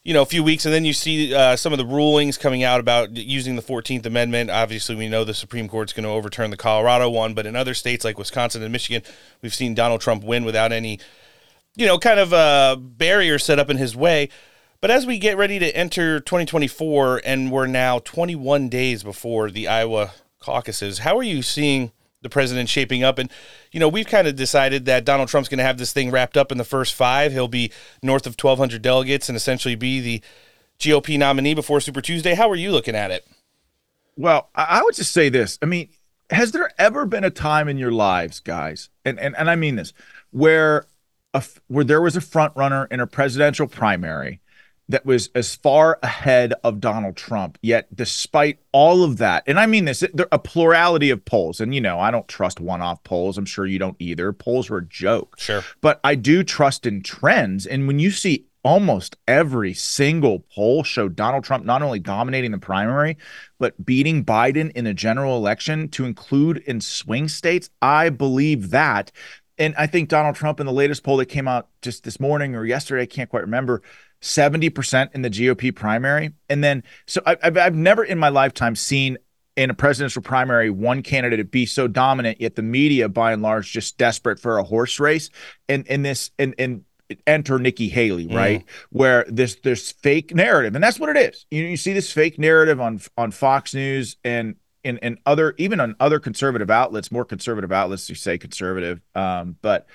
[0.04, 0.66] you know, a few weeks.
[0.66, 4.06] And then you see uh, some of the rulings coming out about using the 14th
[4.06, 4.50] Amendment.
[4.50, 7.74] Obviously, we know the Supreme Court's going to overturn the Colorado one, but in other
[7.74, 9.04] states like Wisconsin and Michigan,
[9.42, 11.00] we've seen Donald Trump win without any
[11.76, 14.30] you know, kind of a barrier set up in his way.
[14.82, 19.68] But as we get ready to enter 2024, and we're now 21 days before the
[19.68, 21.92] Iowa caucuses, how are you seeing
[22.24, 23.20] the president shaping up?
[23.20, 23.32] And,
[23.72, 26.36] you know, we've kind of decided that Donald Trump's going to have this thing wrapped
[26.36, 27.32] up in the first five.
[27.32, 30.22] He'll be north of 1,200 delegates and essentially be the
[30.80, 32.34] GOP nominee before Super Tuesday.
[32.34, 33.28] How are you looking at it?
[34.18, 35.58] Well, I would just say this.
[35.62, 35.90] I mean,
[36.32, 39.76] has there ever been a time in your lives, guys, and and, and I mean
[39.76, 39.94] this,
[40.32, 40.86] where
[41.34, 44.42] a, where there was a front runner in a presidential primary
[44.90, 47.58] that was as far ahead of Donald Trump.
[47.62, 51.82] Yet, despite all of that, and I mean this, a plurality of polls, and you
[51.82, 53.38] know, I don't trust one off polls.
[53.38, 54.34] I'm sure you don't either.
[54.34, 55.40] Polls were a joke.
[55.40, 55.64] Sure.
[55.80, 57.66] But I do trust in trends.
[57.66, 62.58] And when you see almost every single poll showed Donald Trump not only dominating the
[62.58, 63.18] primary,
[63.60, 67.70] but beating Biden in the general election to include in swing states.
[67.82, 69.12] I believe that.
[69.62, 72.56] And I think Donald Trump in the latest poll that came out just this morning
[72.56, 73.84] or yesterday, I can't quite remember,
[74.20, 76.32] 70% in the GOP primary.
[76.50, 79.20] And then, so I, have I've never in my lifetime seen
[79.56, 83.72] in a presidential primary one candidate be so dominant, yet the media by and large
[83.72, 85.30] just desperate for a horse race.
[85.70, 86.84] And in this, and, and,
[87.28, 88.36] enter Nikki Haley, mm.
[88.36, 88.62] right?
[88.62, 88.70] Mm.
[88.90, 91.46] Where this this fake narrative, and that's what it is.
[91.52, 95.80] You you see this fake narrative on on Fox News and in and other even
[95.80, 99.88] on other conservative outlets, more conservative outlets you say conservative, um, but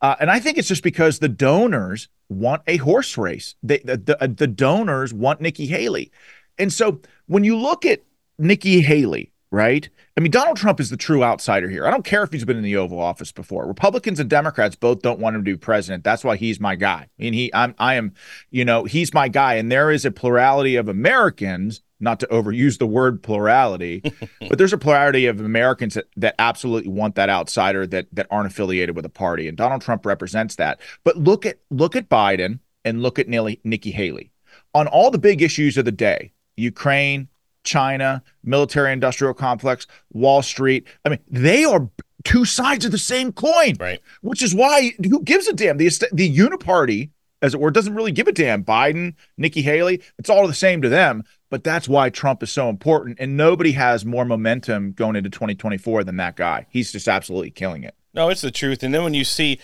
[0.00, 3.54] uh, and I think it's just because the donors want a horse race.
[3.62, 6.10] They, the, the, the donors want Nikki Haley.
[6.58, 8.02] And so when you look at
[8.38, 9.88] Nikki Haley, right?
[10.16, 11.86] I mean, Donald Trump is the true outsider here.
[11.86, 13.66] I don't care if he's been in the Oval Office before.
[13.66, 16.04] Republicans and Democrats both don't want him to be president.
[16.04, 17.08] That's why he's my guy.
[17.18, 18.14] I mean, he, I'm, I am,
[18.50, 19.54] you know, he's my guy.
[19.54, 24.02] And there is a plurality of Americans, not to overuse the word plurality,
[24.48, 28.46] but there's a plurality of Americans that, that absolutely want that outsider that that aren't
[28.46, 29.48] affiliated with a party.
[29.48, 30.80] And Donald Trump represents that.
[31.02, 34.30] But look at look at Biden and look at Nikki Haley
[34.74, 37.28] on all the big issues of the day: Ukraine,
[37.64, 40.86] China, military industrial complex, Wall Street.
[41.04, 41.88] I mean, they are
[42.24, 43.76] two sides of the same coin.
[43.78, 44.00] Right.
[44.22, 45.76] Which is why who gives a damn?
[45.76, 47.10] The the uniparty,
[47.42, 48.64] as it were, doesn't really give a damn.
[48.64, 51.24] Biden, Nikki Haley, it's all the same to them.
[51.50, 53.18] But that's why Trump is so important.
[53.18, 56.66] And nobody has more momentum going into 2024 than that guy.
[56.70, 57.94] He's just absolutely killing it.
[58.14, 58.84] No, it's the truth.
[58.84, 59.58] And then when you see,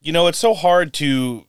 [0.00, 1.46] you know, it's so hard to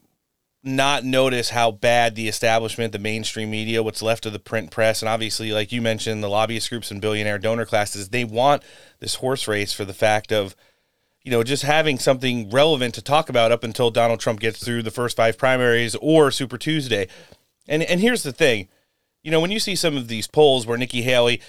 [0.63, 5.01] not notice how bad the establishment, the mainstream media, what's left of the print press,
[5.01, 8.61] and obviously, like you mentioned, the lobbyist groups and billionaire donor classes, they want
[8.99, 10.55] this horse race for the fact of,
[11.23, 14.83] you know, just having something relevant to talk about up until Donald Trump gets through
[14.83, 17.07] the first five primaries or Super Tuesday.
[17.67, 18.67] And and here's the thing,
[19.23, 21.41] you know, when you see some of these polls where Nikki Haley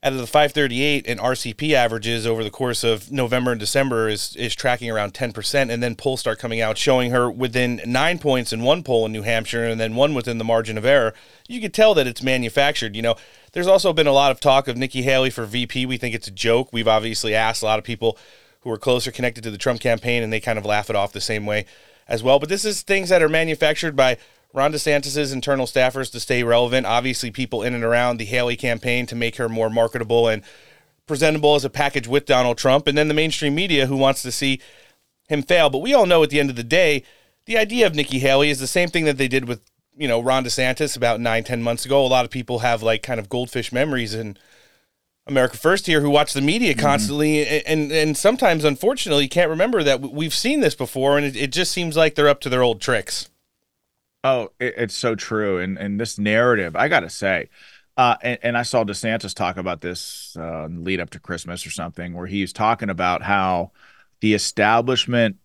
[0.00, 4.36] out of the 538 and RCP averages over the course of November and December is
[4.36, 5.70] is tracking around 10%.
[5.70, 9.12] And then polls start coming out showing her within nine points in one poll in
[9.12, 11.14] New Hampshire and then one within the margin of error.
[11.48, 12.94] You could tell that it's manufactured.
[12.94, 13.16] You know,
[13.52, 15.84] there's also been a lot of talk of Nikki Haley for VP.
[15.86, 16.72] We think it's a joke.
[16.72, 18.16] We've obviously asked a lot of people
[18.60, 21.12] who are closer connected to the Trump campaign and they kind of laugh it off
[21.12, 21.66] the same way
[22.06, 22.38] as well.
[22.38, 24.16] But this is things that are manufactured by
[24.54, 26.86] Ron DeSantis' internal staffers to stay relevant.
[26.86, 30.42] Obviously, people in and around the Haley campaign to make her more marketable and
[31.06, 32.86] presentable as a package with Donald Trump.
[32.86, 34.60] And then the mainstream media who wants to see
[35.28, 35.68] him fail.
[35.70, 37.02] But we all know at the end of the day,
[37.44, 39.60] the idea of Nikki Haley is the same thing that they did with,
[39.96, 42.04] you know, Ron DeSantis about nine, ten months ago.
[42.04, 44.38] A lot of people have like kind of goldfish memories and
[45.26, 46.80] America First here who watch the media mm-hmm.
[46.80, 47.70] constantly mm-hmm.
[47.70, 51.70] and, and sometimes unfortunately can't remember that we've seen this before and it, it just
[51.70, 53.28] seems like they're up to their old tricks.
[54.24, 55.58] Oh, it, it's so true.
[55.58, 57.48] And and this narrative, I gotta say,
[57.96, 61.70] uh, and, and, I saw DeSantis talk about this uh, lead up to Christmas or
[61.70, 63.72] something, where he's talking about how
[64.20, 65.36] the establishment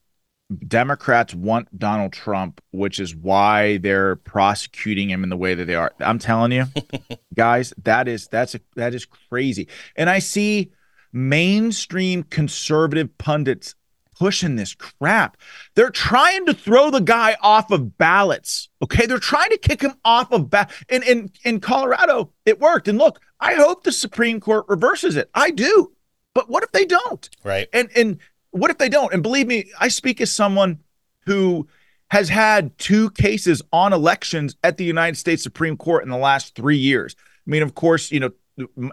[0.68, 5.76] Democrats want Donald Trump, which is why they're prosecuting him in the way that they
[5.76, 5.94] are.
[6.00, 6.66] I'm telling you,
[7.34, 9.68] guys, that is that's a, that is crazy.
[9.96, 10.72] And I see
[11.12, 13.76] mainstream conservative pundits
[14.18, 15.38] pushing this crap.
[15.76, 18.70] They're trying to throw the guy off of ballots.
[18.82, 19.06] Okay.
[19.06, 22.88] They're trying to kick him off of ba- in, in, in Colorado, it worked.
[22.88, 25.30] And look, I hope the Supreme Court reverses it.
[25.34, 25.92] I do.
[26.34, 27.30] But what if they don't?
[27.44, 27.68] Right.
[27.74, 28.20] And and
[28.52, 29.14] what if they don't?
[29.14, 30.80] And believe me, I speak as someone
[31.26, 31.68] who
[32.10, 36.56] has had two cases on elections at the United States Supreme Court in the last
[36.56, 37.16] three years.
[37.20, 38.32] I mean, of course, you know,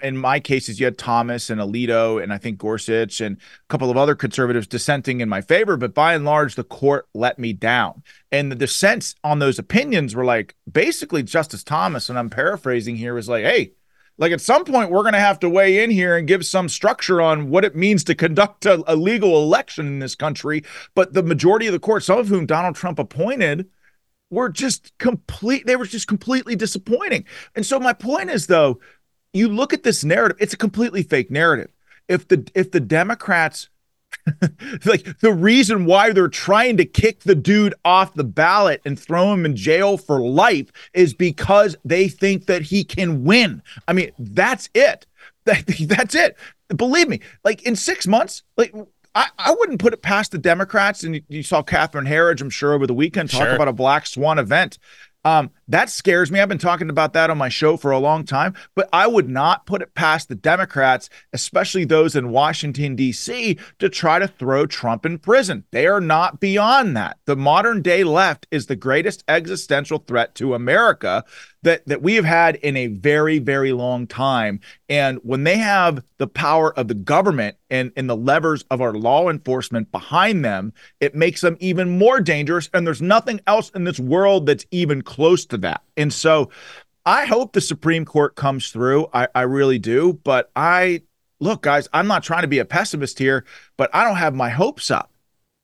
[0.03, 3.91] in my cases, you had Thomas and Alito and I think Gorsuch and a couple
[3.91, 5.77] of other conservatives dissenting in my favor.
[5.77, 8.03] But by and large, the court let me down.
[8.33, 13.15] And the dissents on those opinions were like basically Justice Thomas, and I'm paraphrasing here,
[13.15, 13.73] was like, hey,
[14.17, 16.69] like at some point, we're going to have to weigh in here and give some
[16.69, 20.63] structure on what it means to conduct a, a legal election in this country.
[20.95, 23.69] But the majority of the court, some of whom Donald Trump appointed,
[24.31, 25.67] were just complete.
[25.67, 27.25] They were just completely disappointing.
[27.55, 28.79] And so my point is, though,
[29.33, 31.71] you look at this narrative; it's a completely fake narrative.
[32.09, 33.69] If the if the Democrats
[34.85, 39.33] like the reason why they're trying to kick the dude off the ballot and throw
[39.33, 43.63] him in jail for life is because they think that he can win.
[43.87, 45.07] I mean, that's it.
[45.47, 46.37] That, that's it.
[46.77, 48.75] Believe me, like in six months, like
[49.15, 51.03] I, I wouldn't put it past the Democrats.
[51.03, 53.55] And you, you saw Catherine Herridge, I'm sure, over the weekend talk Sure.
[53.55, 54.79] about a black swan event.
[55.25, 56.41] Um, that scares me.
[56.41, 59.29] I've been talking about that on my show for a long time, but I would
[59.29, 64.67] not put it past the Democrats, especially those in Washington, D.C., to try to throw
[64.67, 65.65] Trump in prison.
[65.71, 67.19] They are not beyond that.
[67.25, 71.25] The modern day left is the greatest existential threat to America
[71.63, 74.61] that, that we have had in a very, very long time.
[74.89, 78.95] And when they have the power of the government and, and the levers of our
[78.95, 82.71] law enforcement behind them, it makes them even more dangerous.
[82.73, 85.83] And there's nothing else in this world that's even close to that.
[85.97, 86.51] And so
[87.07, 89.09] I hope the Supreme Court comes through.
[89.13, 90.21] I, I really do.
[90.25, 91.03] But I
[91.41, 93.45] look, guys, I'm not trying to be a pessimist here,
[93.77, 95.11] but I don't have my hopes up.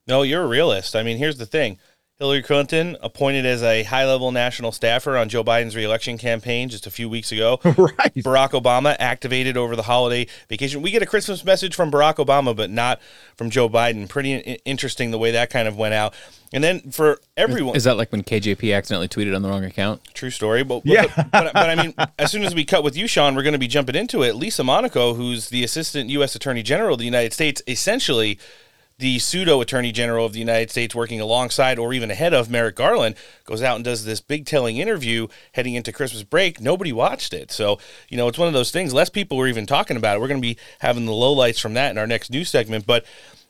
[0.07, 0.97] No, you're a realist.
[0.97, 1.79] I mean, here's the thing.
[2.19, 6.91] Hillary Clinton appointed as a high-level national staffer on Joe Biden's reelection campaign just a
[6.91, 7.61] few weeks ago.
[7.65, 8.15] right.
[8.15, 10.81] Barack Obama activated over the holiday vacation.
[10.81, 13.03] We get a Christmas message from Barack Obama, but not
[13.37, 14.09] from Joe Biden.
[14.09, 14.33] Pretty
[14.65, 16.15] interesting the way that kind of went out.
[16.55, 20.01] And then for everyone, Is that like when KJP accidentally tweeted on the wrong account?
[20.15, 21.07] True story, but but, Yeah.
[21.15, 23.53] but, but, but I mean, as soon as we cut with you, Sean, we're going
[23.53, 24.37] to be jumping into it.
[24.37, 26.35] Lisa Monaco, who's the Assistant U.S.
[26.35, 28.39] Attorney General of the United States, essentially
[28.99, 32.77] the pseudo Attorney General of the United States, working alongside or even ahead of Merrick
[32.77, 36.61] Garland, goes out and does this big telling interview heading into Christmas break.
[36.61, 37.79] Nobody watched it, so
[38.09, 38.95] you know it's one of those things.
[38.95, 40.21] Less people were even talking about it.
[40.21, 43.05] We're going to be having the lowlights from that in our next news segment, but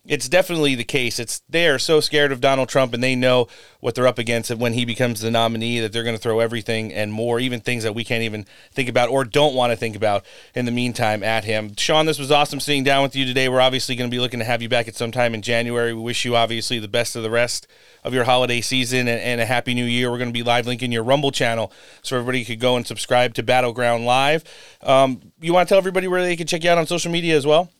[0.09, 1.19] it's definitely the case.
[1.19, 3.49] It's they're so scared of Donald Trump and they know
[3.81, 6.41] what they're up against And when he becomes the nominee that they're going to throw
[6.41, 9.77] everything and more, even things that we can't even think about or don't want to
[9.77, 11.75] think about in the meantime at him.
[11.77, 13.49] Sean, this was awesome sitting down with you today.
[13.49, 15.93] We're obviously going to be looking to have you back at some time in January.
[15.93, 17.67] We wish you obviously the best of the rest
[18.05, 20.11] of your holiday season and, and a happy new year.
[20.11, 23.35] We're going to be live linking your Rumble channel so everybody could go and subscribe
[23.35, 24.45] to Battleground Live.
[24.83, 27.37] Um, you want to tell everybody where they can check you out on social media
[27.37, 27.71] as well?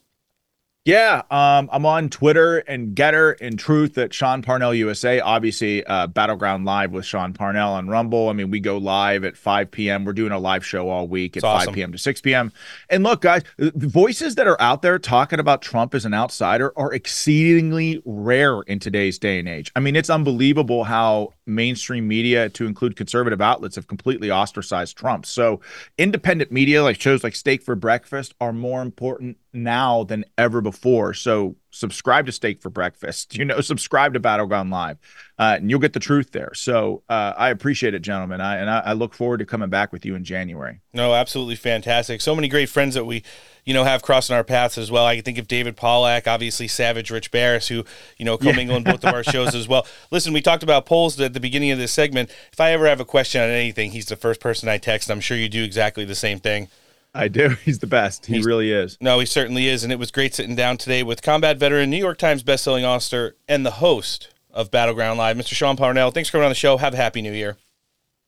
[0.87, 5.19] Yeah, um, I'm on Twitter and GETTR and Truth at Sean Parnell USA.
[5.19, 8.29] Obviously, uh, Battleground Live with Sean Parnell on Rumble.
[8.29, 10.05] I mean, we go live at 5 p.m.
[10.05, 11.71] We're doing a live show all week at awesome.
[11.71, 11.91] 5 p.m.
[11.91, 12.53] to 6 p.m.
[12.89, 16.73] And look, guys, the voices that are out there talking about Trump as an outsider
[16.79, 19.73] are exceedingly rare in today's day and age.
[19.75, 25.27] I mean, it's unbelievable how mainstream media, to include conservative outlets, have completely ostracized Trump.
[25.27, 25.61] So,
[25.99, 31.15] independent media, like shows like Steak for Breakfast, are more important now than ever before.
[31.15, 33.37] So subscribe to Steak for Breakfast.
[33.37, 34.97] You know, subscribe to Battleground Live,
[35.39, 36.55] uh, and you'll get the truth there.
[36.55, 38.41] So uh, I appreciate it, gentlemen.
[38.41, 40.81] I, and I, I look forward to coming back with you in January.
[40.95, 42.23] No, absolutely fantastic.
[42.23, 43.23] So many great friends that we,
[43.67, 45.05] you know, have crossing our paths as well.
[45.05, 47.85] I can think of David Pollack, obviously Savage Rich Baris, who,
[48.17, 49.87] you know, commingle in both of our shows as well.
[50.11, 52.31] Listen, we talked about polls at the beginning of this segment.
[52.53, 55.11] If I ever have a question on anything, he's the first person I text.
[55.11, 56.69] I'm sure you do exactly the same thing.
[57.17, 57.49] I do.
[57.65, 58.27] He's the best.
[58.27, 58.97] He He's- really is.
[59.01, 59.83] No, he certainly is.
[59.85, 63.37] And it was great sitting down today with combat veteran, New York Times bestselling author,
[63.49, 65.55] and the host of Battleground Live, Mr.
[65.55, 66.11] Sean Parnell.
[66.11, 66.77] Thanks for coming on the show.
[66.77, 67.57] Have a happy new year.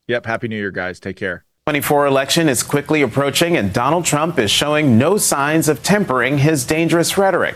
[0.09, 0.27] Yep.
[0.27, 0.98] Happy New Year, guys.
[1.01, 1.44] Take care.
[1.66, 6.64] 24 election is quickly approaching, and Donald Trump is showing no signs of tempering his
[6.64, 7.55] dangerous rhetoric.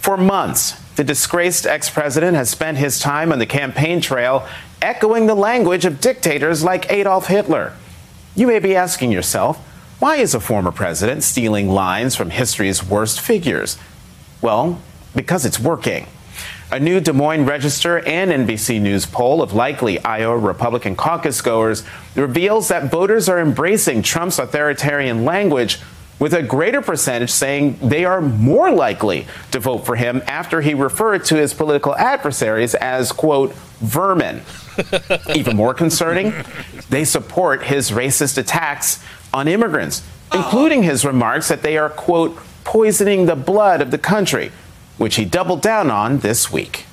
[0.00, 4.46] For months, the disgraced ex president has spent his time on the campaign trail
[4.80, 7.74] echoing the language of dictators like Adolf Hitler.
[8.34, 9.58] You may be asking yourself,
[10.02, 13.78] why is a former president stealing lines from history's worst figures?
[14.40, 14.80] Well,
[15.14, 16.08] because it's working.
[16.72, 21.84] A new Des Moines Register and NBC News poll of likely Iowa Republican caucus goers
[22.16, 25.78] reveals that voters are embracing Trump's authoritarian language,
[26.18, 30.74] with a greater percentage saying they are more likely to vote for him after he
[30.74, 34.42] referred to his political adversaries as, quote, vermin.
[35.36, 36.32] Even more concerning,
[36.90, 39.00] they support his racist attacks
[39.32, 44.52] on immigrants, including his remarks that they are, quote, poisoning the blood of the country,
[44.98, 46.84] which he doubled down on this week.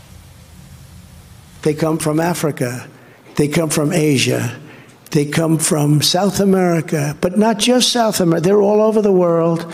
[1.62, 2.88] They come from Africa.
[3.36, 4.60] They come from Asia.
[5.12, 8.46] They come from South America, but not just South America.
[8.46, 9.72] They're all over the world.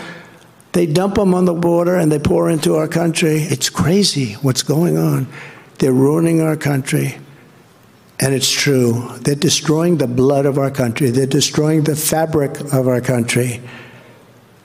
[0.72, 3.36] They dump them on the border and they pour into our country.
[3.42, 5.26] It's crazy what's going on.
[5.78, 7.18] They're ruining our country.
[8.18, 9.10] And it's true.
[9.18, 11.10] They're destroying the blood of our country.
[11.10, 13.60] They're destroying the fabric of our country.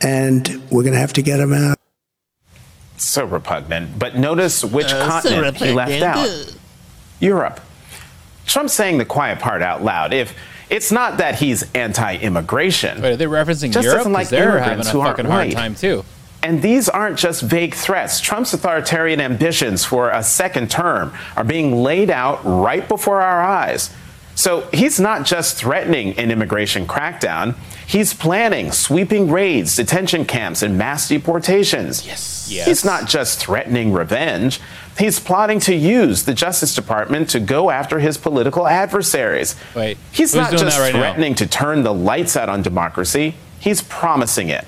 [0.02, 1.78] And we're going to have to get them out.
[2.98, 4.00] So repugnant.
[4.00, 6.56] But notice which Uh, so continent he left out
[7.20, 7.60] Europe.
[8.46, 10.14] Trump's saying the quiet part out loud.
[10.14, 10.34] If
[10.70, 14.00] it's not that he's anti-immigration, Wait, are they referencing just Europe?
[14.00, 15.54] doesn't 'Cause like they're having a fucking hard white.
[15.54, 16.06] time too.
[16.44, 18.20] And these aren't just vague threats.
[18.20, 23.92] Trump's authoritarian ambitions for a second term are being laid out right before our eyes.
[24.34, 30.78] So he's not just threatening an immigration crackdown, he's planning sweeping raids, detention camps, and
[30.78, 32.08] mass deportations.
[32.08, 32.48] Yes.
[32.50, 32.66] yes.
[32.66, 34.60] He's not just threatening revenge,
[34.98, 39.56] he's plotting to use the Justice Department to go after his political adversaries.
[39.76, 41.00] Wait, He's not just right now?
[41.02, 44.66] threatening to turn the lights out on democracy, he's promising it.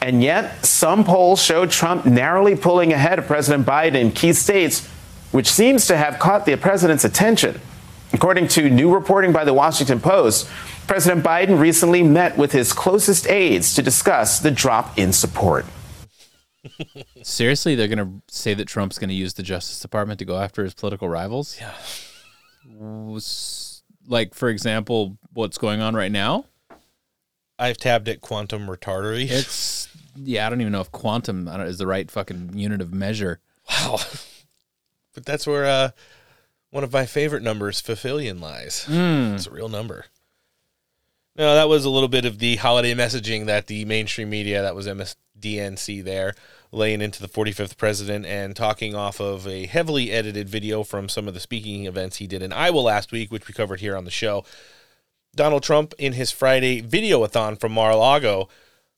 [0.00, 4.86] And yet, some polls show Trump narrowly pulling ahead of President Biden in key states,
[5.32, 7.60] which seems to have caught the president's attention.
[8.12, 10.48] According to new reporting by the Washington Post,
[10.86, 15.66] President Biden recently met with his closest aides to discuss the drop in support.
[17.22, 20.74] Seriously, they're gonna say that Trump's gonna use the Justice Department to go after his
[20.74, 21.58] political rivals?
[21.60, 21.74] Yeah.
[24.06, 26.46] Like, for example, what's going on right now?
[27.58, 29.28] I've tabbed it quantum retardery.
[29.30, 33.40] It's yeah, I don't even know if quantum is the right fucking unit of measure.
[33.68, 33.98] Wow.
[35.14, 35.90] But that's where uh,
[36.70, 38.86] one of my favorite numbers, Fafillion, lies.
[38.88, 39.34] Mm.
[39.34, 40.04] It's a real number.
[41.34, 44.76] No, that was a little bit of the holiday messaging that the mainstream media, that
[44.76, 46.36] was MSDNC there,
[46.70, 51.26] laying into the 45th president and talking off of a heavily edited video from some
[51.26, 54.04] of the speaking events he did in Iowa last week, which we covered here on
[54.04, 54.44] the show.
[55.34, 58.48] Donald Trump, in his Friday video-a-thon from Mar-a-Lago,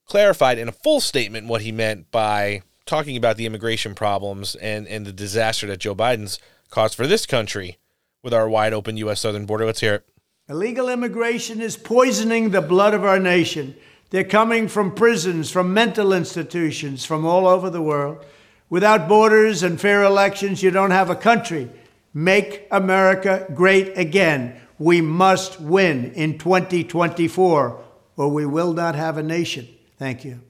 [0.06, 4.88] clarified in a full statement what he meant by talking about the immigration problems and,
[4.88, 6.38] and the disaster that Joe Biden's
[6.70, 7.78] caused for this country
[8.22, 9.20] with our wide open U.S.
[9.20, 9.66] southern border.
[9.66, 10.06] Let's hear it.
[10.48, 13.76] Illegal immigration is poisoning the blood of our nation.
[14.10, 18.24] They're coming from prisons, from mental institutions, from all over the world.
[18.68, 21.70] Without borders and fair elections, you don't have a country.
[22.12, 24.60] Make America great again.
[24.80, 27.84] We must win in 2024,
[28.16, 29.68] or we will not have a nation.
[29.98, 30.40] Thank you.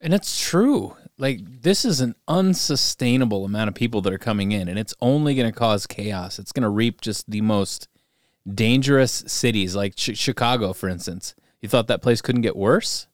[0.00, 0.96] And it's true.
[1.18, 5.34] Like this is an unsustainable amount of people that are coming in, and it's only
[5.34, 6.38] going to cause chaos.
[6.38, 7.88] It's going to reap just the most
[8.48, 11.34] dangerous cities, like Ch- Chicago, for instance.
[11.60, 13.08] You thought that place couldn't get worse?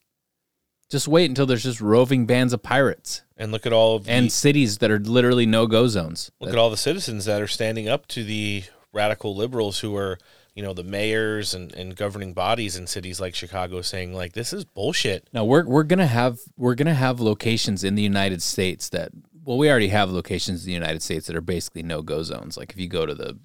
[0.91, 4.11] Just wait until there's just roving bands of pirates And look at all of the,
[4.11, 6.31] and cities that are literally no go zones.
[6.41, 10.19] look at all the citizens that are standing up to the radical liberals who are,
[10.55, 14.53] you know, the mayors and, and governing bodies in cities like Chicago saying like this
[14.53, 15.29] is bullshit.
[15.33, 19.13] Now we're we're gonna have we're gonna have locations in the United States that
[19.45, 22.57] well we already have locations in the United States that are basically no go zones.
[22.57, 23.39] Like if you go to the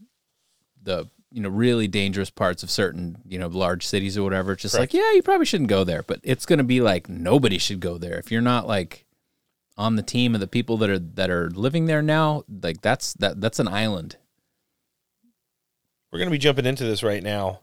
[0.82, 4.62] the you know really dangerous parts of certain you know large cities or whatever, it's
[4.62, 4.94] just Correct.
[4.94, 6.04] like yeah you probably shouldn't go there.
[6.04, 9.06] But it's gonna be like nobody should go there if you're not like
[9.78, 12.44] on the team of the people that are that are living there now.
[12.62, 14.18] Like that's that that's an island.
[16.12, 17.62] We're going to be jumping into this right now.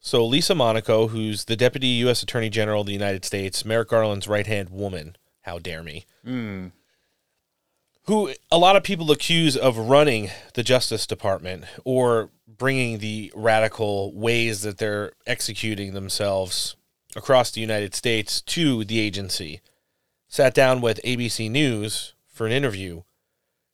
[0.00, 2.22] So, Lisa Monaco, who's the Deputy U.S.
[2.22, 6.66] Attorney General of the United States, Merrick Garland's right hand woman, how dare me, hmm.
[8.02, 14.12] who a lot of people accuse of running the Justice Department or bringing the radical
[14.14, 16.76] ways that they're executing themselves
[17.16, 19.60] across the United States to the agency,
[20.28, 23.02] sat down with ABC News for an interview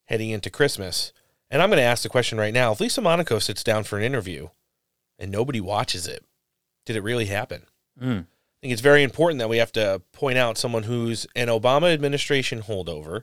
[0.04, 1.12] heading into Christmas.
[1.50, 2.72] And I'm going to ask the question right now.
[2.72, 4.48] If Lisa Monaco sits down for an interview
[5.18, 6.24] and nobody watches it,
[6.86, 7.66] did it really happen?
[8.00, 8.20] Mm.
[8.20, 11.92] I think it's very important that we have to point out someone who's an Obama
[11.92, 13.22] administration holdover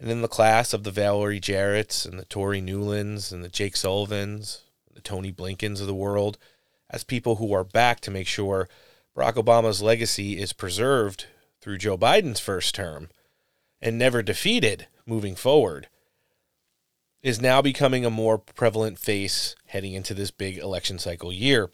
[0.00, 3.76] and in the class of the Valerie Jarretts and the Toria Nulands and the Jake
[3.76, 4.62] Sullivans,
[4.94, 6.38] the Tony Blinkens of the world,
[6.88, 8.68] as people who are back to make sure
[9.16, 11.26] Barack Obama's legacy is preserved
[11.60, 13.08] through Joe Biden's first term
[13.82, 15.88] and never defeated moving forward
[17.28, 21.70] is now becoming a more prevalent face heading into this big election cycle year.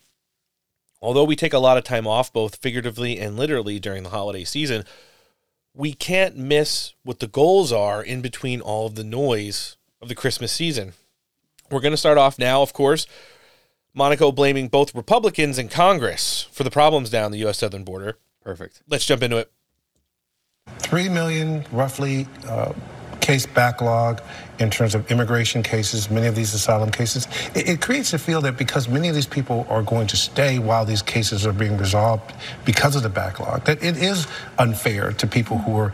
[1.01, 4.43] Although we take a lot of time off, both figuratively and literally, during the holiday
[4.43, 4.85] season,
[5.73, 10.15] we can't miss what the goals are in between all of the noise of the
[10.15, 10.95] Christmas season.
[11.71, 13.07] We're going to start off now, of course.
[13.95, 17.59] Monaco blaming both Republicans and Congress for the problems down the U.S.
[17.59, 18.19] southern border.
[18.43, 18.83] Perfect.
[18.89, 19.53] Let's jump into it.
[20.79, 22.73] Three million, roughly, uh,
[23.21, 24.21] case backlog
[24.59, 27.27] in terms of immigration cases, many of these asylum cases.
[27.55, 30.59] It, it creates a feel that because many of these people are going to stay
[30.59, 32.33] while these cases are being resolved
[32.65, 34.27] because of the backlog, that it is
[34.59, 35.93] unfair to people who are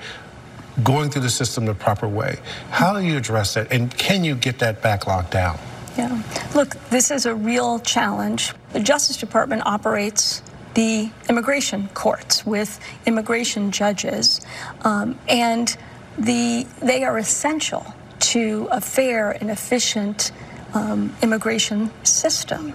[0.82, 2.38] going through the system the proper way.
[2.70, 5.58] How do you address that, and can you get that backlog down?
[5.96, 6.22] Yeah.
[6.54, 8.54] Look, this is a real challenge.
[8.72, 10.42] The Justice Department operates
[10.74, 14.40] the immigration courts with immigration judges,
[14.82, 15.76] um, and
[16.18, 17.94] the, they are essential
[18.30, 20.30] to a fair and efficient
[20.72, 22.74] um, immigration system.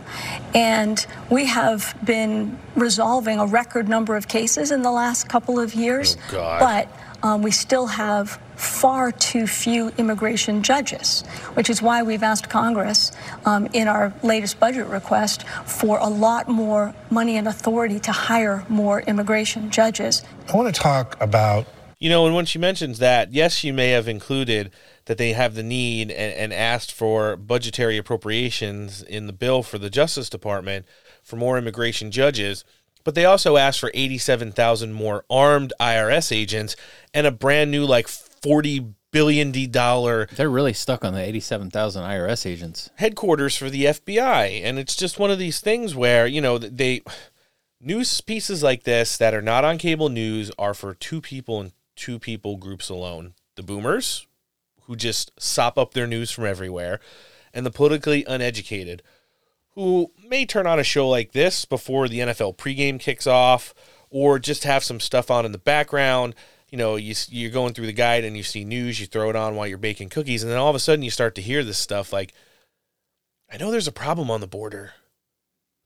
[0.53, 5.73] And we have been resolving a record number of cases in the last couple of
[5.73, 6.17] years.
[6.33, 6.89] Oh, But
[7.23, 13.13] um, we still have far too few immigration judges, which is why we've asked Congress
[13.45, 18.65] um, in our latest budget request for a lot more money and authority to hire
[18.67, 20.21] more immigration judges.
[20.51, 21.65] I want to talk about
[21.97, 24.71] You know, and when she mentions that, yes, she may have included
[25.05, 29.77] that they have the need and, and asked for budgetary appropriations in the bill for
[29.77, 30.85] the Justice Department
[31.23, 32.63] for more immigration judges,
[33.03, 36.75] but they also asked for 87,000 more armed IRS agents
[37.13, 42.45] and a brand new, like, 40 billion dollar They're really stuck on the 87,000 IRS
[42.45, 42.89] agents.
[42.95, 44.61] headquarters for the FBI.
[44.61, 47.01] And it's just one of these things where, you know, they
[47.79, 51.71] news pieces like this that are not on cable news are for two people and
[51.95, 53.35] two people groups alone.
[53.55, 54.27] The boomers
[54.85, 56.99] who just sop up their news from everywhere
[57.53, 59.01] and the politically uneducated
[59.75, 63.73] who may turn on a show like this before the NFL pregame kicks off
[64.09, 66.33] or just have some stuff on in the background.
[66.69, 69.35] You know, you, you're going through the guide and you see news, you throw it
[69.35, 71.63] on while you're baking cookies, and then all of a sudden you start to hear
[71.63, 72.33] this stuff like,
[73.51, 74.93] I know there's a problem on the border.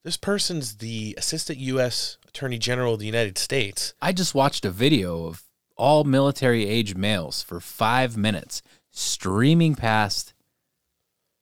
[0.04, 2.18] This person's the Assistant U.S.
[2.28, 3.94] Attorney General of the United States.
[4.02, 5.44] I just watched a video of
[5.76, 8.62] all military age males for five minutes
[9.00, 10.34] streaming past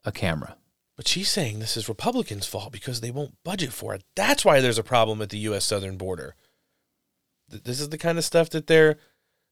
[0.04, 0.56] a camera.
[0.96, 4.04] But she's saying this is Republicans' fault because they won't budget for it.
[4.16, 5.66] That's why there's a problem at the U.S.
[5.66, 6.36] southern border.
[7.52, 8.98] Th- This is the kind of stuff that they're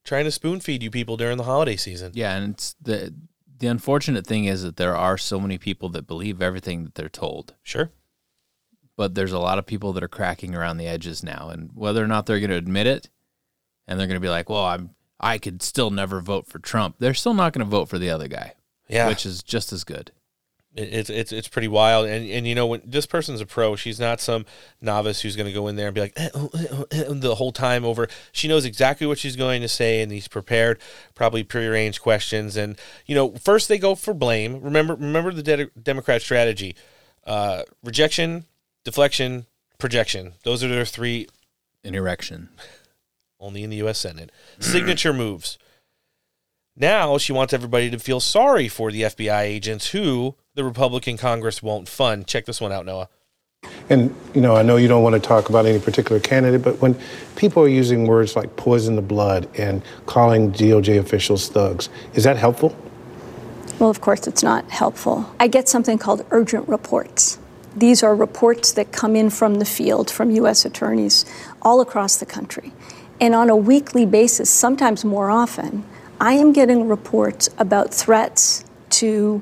[0.03, 2.11] trying to spoon feed you people during the holiday season.
[2.15, 3.13] Yeah, and it's the
[3.57, 7.07] the unfortunate thing is that there are so many people that believe everything that they're
[7.09, 7.53] told.
[7.63, 7.89] Sure.
[8.97, 12.03] But there's a lot of people that are cracking around the edges now, and whether
[12.03, 13.09] or not they're going to admit it,
[13.87, 14.91] and they're going to be like, "Well, I'm
[15.25, 18.09] I could still never vote for Trump." They're still not going to vote for the
[18.09, 18.53] other guy.
[18.87, 19.07] Yeah.
[19.07, 20.11] which is just as good.
[20.75, 23.97] It's it's it's pretty wild, and and you know when this person's a pro, she's
[23.97, 24.45] not some
[24.81, 27.05] novice who's going to go in there and be like "Eh, oh, eh, oh, eh,"
[27.07, 28.09] the whole time over.
[28.33, 30.79] She knows exactly what she's going to say, and he's prepared,
[31.13, 32.57] probably prearranged questions.
[32.57, 34.59] And you know, first they go for blame.
[34.59, 36.75] Remember remember the de- Democrat strategy:
[37.25, 38.43] uh, rejection,
[38.83, 39.45] deflection,
[39.77, 40.33] projection.
[40.43, 41.27] Those are their three.
[41.85, 42.49] An erection.
[43.39, 43.99] Only in the U.S.
[43.99, 44.31] Senate.
[44.59, 45.57] Signature moves.
[46.77, 51.63] Now she wants everybody to feel sorry for the FBI agents who the Republican Congress
[51.63, 52.27] won't fund.
[52.27, 53.09] Check this one out, Noah.
[53.89, 56.81] And, you know, I know you don't want to talk about any particular candidate, but
[56.81, 56.99] when
[57.35, 62.37] people are using words like poison the blood and calling DOJ officials thugs, is that
[62.37, 62.75] helpful?
[63.79, 65.29] Well, of course, it's not helpful.
[65.39, 67.39] I get something called urgent reports.
[67.75, 70.63] These are reports that come in from the field, from U.S.
[70.65, 71.25] attorneys
[71.61, 72.71] all across the country.
[73.19, 75.85] And on a weekly basis, sometimes more often,
[76.19, 79.41] I am getting reports about threats to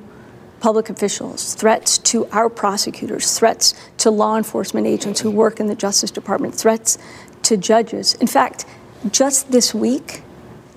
[0.59, 5.75] public officials, threats to our prosecutors, threats to law enforcement agents who work in the
[5.75, 6.97] Justice Department, threats
[7.43, 8.13] to judges.
[8.15, 8.65] In fact,
[9.11, 10.21] just this week,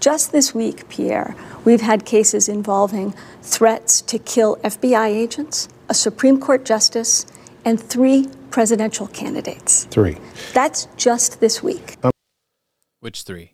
[0.01, 6.40] just this week, Pierre, we've had cases involving threats to kill FBI agents, a Supreme
[6.40, 7.24] Court justice,
[7.64, 9.84] and three presidential candidates.
[9.84, 10.18] Three.
[10.53, 11.97] That's just this week.
[13.07, 13.52] Which three?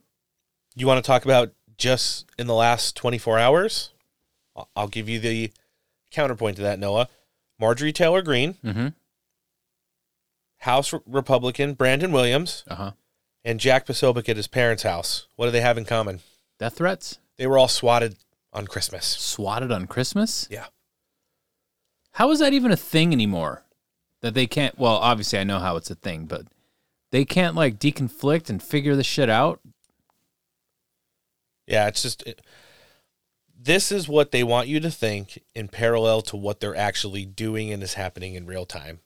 [0.74, 3.90] You want to talk about just in the last 24 hours?
[4.74, 5.52] I'll- give you the
[6.10, 7.06] counterpoint to that, Noah.
[7.60, 8.88] Marjorie Taylor Greene, Mm-hmm.
[10.60, 12.92] House Republican Brandon Williams, Uh-huh.
[13.44, 15.26] and Jack Posobiec at his parents' house.
[15.36, 16.20] What do they have in common?
[16.58, 17.18] Death threats?
[17.36, 18.16] They were all swatted
[18.54, 19.04] on Christmas.
[19.04, 20.46] Swatted on Christmas?
[20.50, 20.68] Yeah.
[22.12, 23.64] How is that even a thing anymore?
[24.22, 26.46] That they can't well, obviously I know how it's a thing, but
[27.12, 29.60] they can't like deconflict and figure the shit out.
[31.66, 32.42] Yeah, it's just it,
[33.56, 37.70] this is what they want you to think in parallel to what they're actually doing
[37.70, 39.00] and is happening in real time.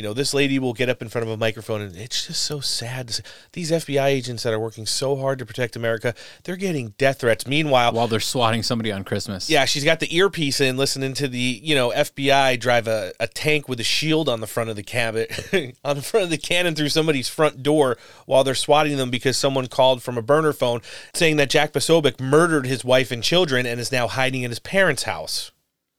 [0.00, 2.42] You know, this lady will get up in front of a microphone and it's just
[2.42, 3.22] so sad to see
[3.52, 7.46] these FBI agents that are working so hard to protect America, they're getting death threats.
[7.46, 9.50] Meanwhile, while they're swatting somebody on Christmas.
[9.50, 13.26] Yeah, she's got the earpiece in listening to the, you know, FBI drive a, a
[13.26, 15.26] tank with a shield on the front of the cabin
[15.84, 19.36] on the front of the cannon through somebody's front door while they're swatting them because
[19.36, 20.80] someone called from a burner phone
[21.12, 24.60] saying that Jack Posobiec murdered his wife and children and is now hiding in his
[24.60, 25.52] parents' house.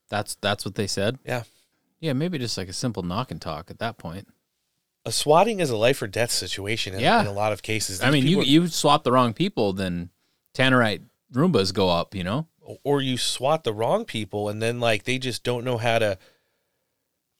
[0.09, 1.19] That's that's what they said?
[1.23, 1.43] Yeah.
[2.01, 4.27] Yeah, maybe just like a simple knock and talk at that point.
[5.05, 7.21] A swatting is a life or death situation in, Yeah.
[7.21, 8.01] in a lot of cases.
[8.01, 10.09] I mean, you you swat the wrong people, then
[10.55, 12.47] Tannerite Roombas go up, you know?
[12.83, 16.17] or you swat the wrong people and then like they just don't know how to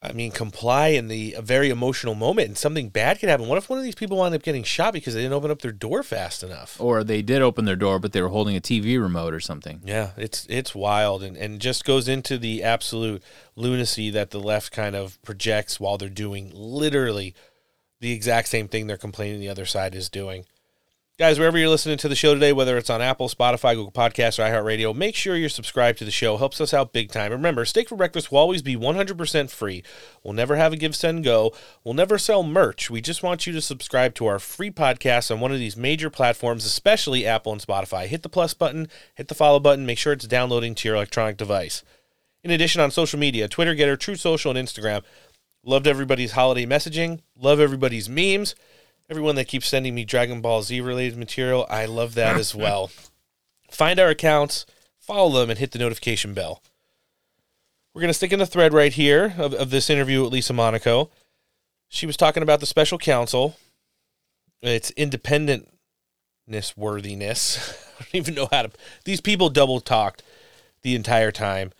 [0.03, 3.47] I mean, comply in the a very emotional moment, and something bad could happen.
[3.47, 5.61] What if one of these people wound up getting shot because they didn't open up
[5.61, 6.81] their door fast enough?
[6.81, 9.81] Or they did open their door, but they were holding a TV remote or something.
[9.85, 13.21] Yeah, it's it's wild, and and just goes into the absolute
[13.55, 17.35] lunacy that the left kind of projects while they're doing literally
[17.99, 20.45] the exact same thing they're complaining the other side is doing.
[21.21, 24.39] Guys, wherever you're listening to the show today, whether it's on Apple, Spotify, Google Podcasts,
[24.39, 26.35] or iHeartRadio, make sure you're subscribed to the show.
[26.35, 27.31] Helps us out big time.
[27.31, 29.83] Remember, Steak for Breakfast will always be 100% free.
[30.23, 31.53] We'll never have a give, send, go.
[31.83, 32.89] We'll never sell merch.
[32.89, 36.09] We just want you to subscribe to our free podcast on one of these major
[36.09, 38.07] platforms, especially Apple and Spotify.
[38.07, 41.37] Hit the plus button, hit the follow button, make sure it's downloading to your electronic
[41.37, 41.83] device.
[42.43, 45.03] In addition, on social media, Twitter, GETTR, Truth Social, and Instagram,
[45.63, 48.55] loved everybody's holiday messaging, love everybody's memes
[49.11, 52.89] everyone that keeps sending me Dragon Ball Z related material, I love that as well.
[53.69, 54.65] Find our accounts,
[54.99, 56.63] follow them, and hit the notification bell.
[57.93, 60.53] We're going to stick in the thread right here of, of this interview with Lisa
[60.53, 61.11] Monaco.
[61.89, 63.57] She was talking about the special counsel,
[64.61, 67.85] its independentness worthiness.
[67.99, 68.71] I don't even know how to.
[69.03, 70.23] These people double talked
[70.83, 71.73] the entire time.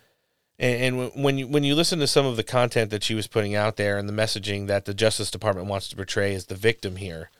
[0.62, 3.26] And, and when you when you listen to some of the content that she was
[3.26, 6.54] putting out there and the messaging that the Justice Department wants to portray as the
[6.54, 7.30] victim here,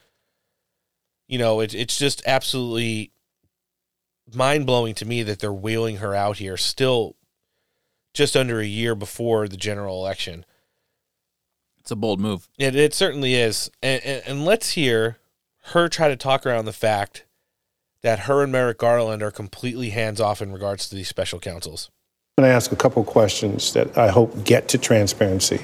[1.29, 3.13] you know, it, it's just absolutely
[4.35, 7.15] mind blowing to me that they're wheeling her out here still
[8.13, 10.45] just under a year before the general election.
[11.79, 12.49] It's a bold move.
[12.59, 13.71] It, it certainly is.
[13.83, 15.19] And, and, and let's hear
[15.67, 17.25] her try to talk around the fact
[18.03, 21.89] that her and Merrick Garland are completely hands off in regards to these special counsels.
[22.39, 25.61] I'm going to ask a couple questions that I hope get to transparency,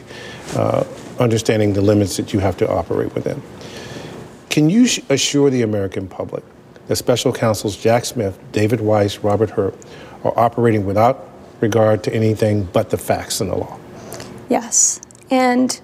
[0.55, 0.85] uh,
[1.19, 3.41] understanding the limits that you have to operate within.
[4.51, 6.45] Can you assure the American public
[6.89, 9.73] that special counsels Jack Smith, David Weiss, Robert Hur
[10.25, 11.31] are operating without
[11.63, 13.81] regard to anything but the facts and the law?
[14.51, 15.01] Yes.
[15.31, 15.81] And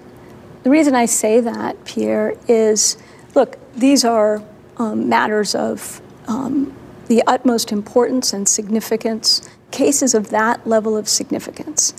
[0.61, 2.95] the reason I say that, Pierre, is
[3.33, 4.39] look, these are
[4.77, 6.71] um, matters of um,
[7.07, 11.93] the utmost importance and significance cases of that level of significance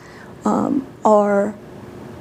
[0.44, 1.54] um, are,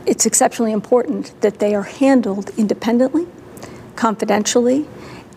[0.06, 3.28] it's exceptionally important that they are handled independently,
[3.96, 4.88] confidentially,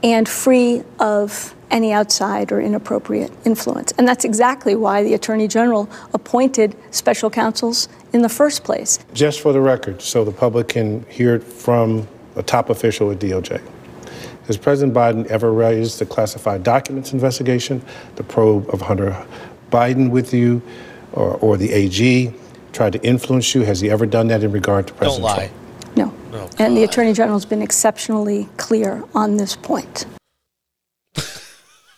[0.03, 3.93] and free of any outside or inappropriate influence.
[3.99, 8.99] And that's exactly why the Attorney General appointed special counsels in the first place.
[9.13, 13.19] Just for the record, so the public can hear it from a top official at
[13.19, 13.61] DOJ.
[14.47, 17.83] Has President Biden ever raised the classified documents investigation,
[18.17, 19.27] the probe of Hunter
[19.71, 20.63] Biden with you
[21.13, 22.35] or, or the AG
[22.73, 23.63] tried to influence you?
[23.63, 25.47] Has he ever done that in regard to President Don't lie.
[25.47, 25.97] Trump?
[25.97, 26.15] No.
[26.33, 30.07] Oh, and the Attorney General has been exceptionally clear on this point.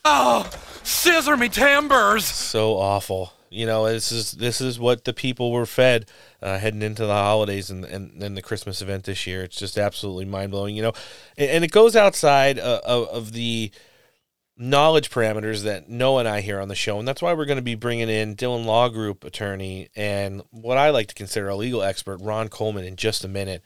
[0.03, 0.51] Oh,
[0.83, 2.25] scissor me timbers.
[2.25, 3.35] So awful.
[3.51, 6.07] You know, this is this is what the people were fed
[6.41, 9.43] uh, heading into the holidays and, and, and the Christmas event this year.
[9.43, 10.75] It's just absolutely mind blowing.
[10.75, 10.93] You know,
[11.37, 13.71] and, and it goes outside uh, of, of the
[14.61, 17.57] knowledge parameters that Noah and I hear on the show, and that's why we're going
[17.57, 21.57] to be bringing in Dhillon Law Group attorney and what I like to consider a
[21.57, 23.65] legal expert, Ron Coleman, in just a minute.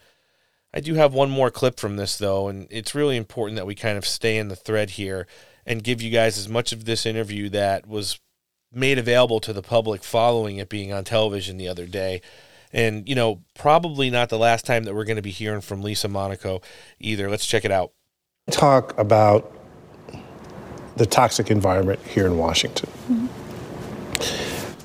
[0.73, 3.75] I do have one more clip from this though, and it's really important that we
[3.75, 5.27] kind of stay in the thread here
[5.65, 8.19] and give you guys as much of this interview that was
[8.71, 12.21] made available to the public following it being on television the other day.
[12.71, 15.81] And, you know, probably not the last time that we're going to be hearing from
[15.81, 16.61] Lisa Monaco
[16.99, 17.29] either.
[17.29, 17.91] Let's check it out.
[18.51, 19.54] Talk about
[20.95, 22.89] the toxic environment here in Washington.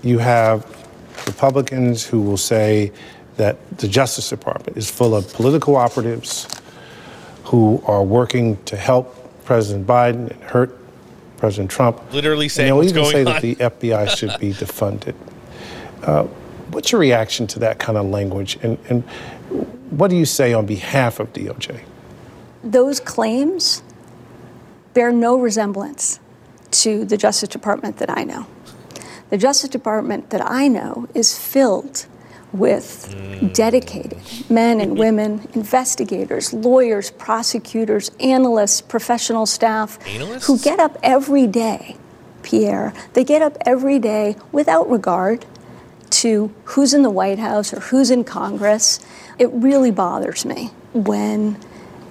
[0.03, 0.65] You have
[1.27, 2.93] Republicans who will say
[3.37, 6.47] that the Justice Department is full of political operatives
[7.45, 10.77] who are working to help President Biden and hurt
[11.37, 12.01] President Trump.
[12.13, 13.69] Literally saying And saying they'll what's even going say on.
[13.69, 15.15] that the FBI should be defunded.
[16.03, 16.25] Uh,
[16.71, 18.59] what's your reaction to that kind of language?
[18.63, 19.03] And, and
[19.91, 21.81] what do you say on behalf of DOJ?
[22.63, 23.83] Those claims
[24.95, 26.20] bear no resemblance
[26.70, 28.47] to the Justice Department that I know.
[29.30, 32.07] The Justice Department that I know is filled
[32.53, 33.14] with
[33.53, 34.18] dedicated
[34.49, 40.03] men and women, investigators, lawyers, prosecutors, analysts, professional staff
[40.47, 41.97] who get up every day,
[42.43, 42.93] Pierre.
[43.12, 45.47] They get up every day without regard
[46.11, 48.99] to who's in the White House or who's in Congress.
[49.38, 51.57] It really bothers me when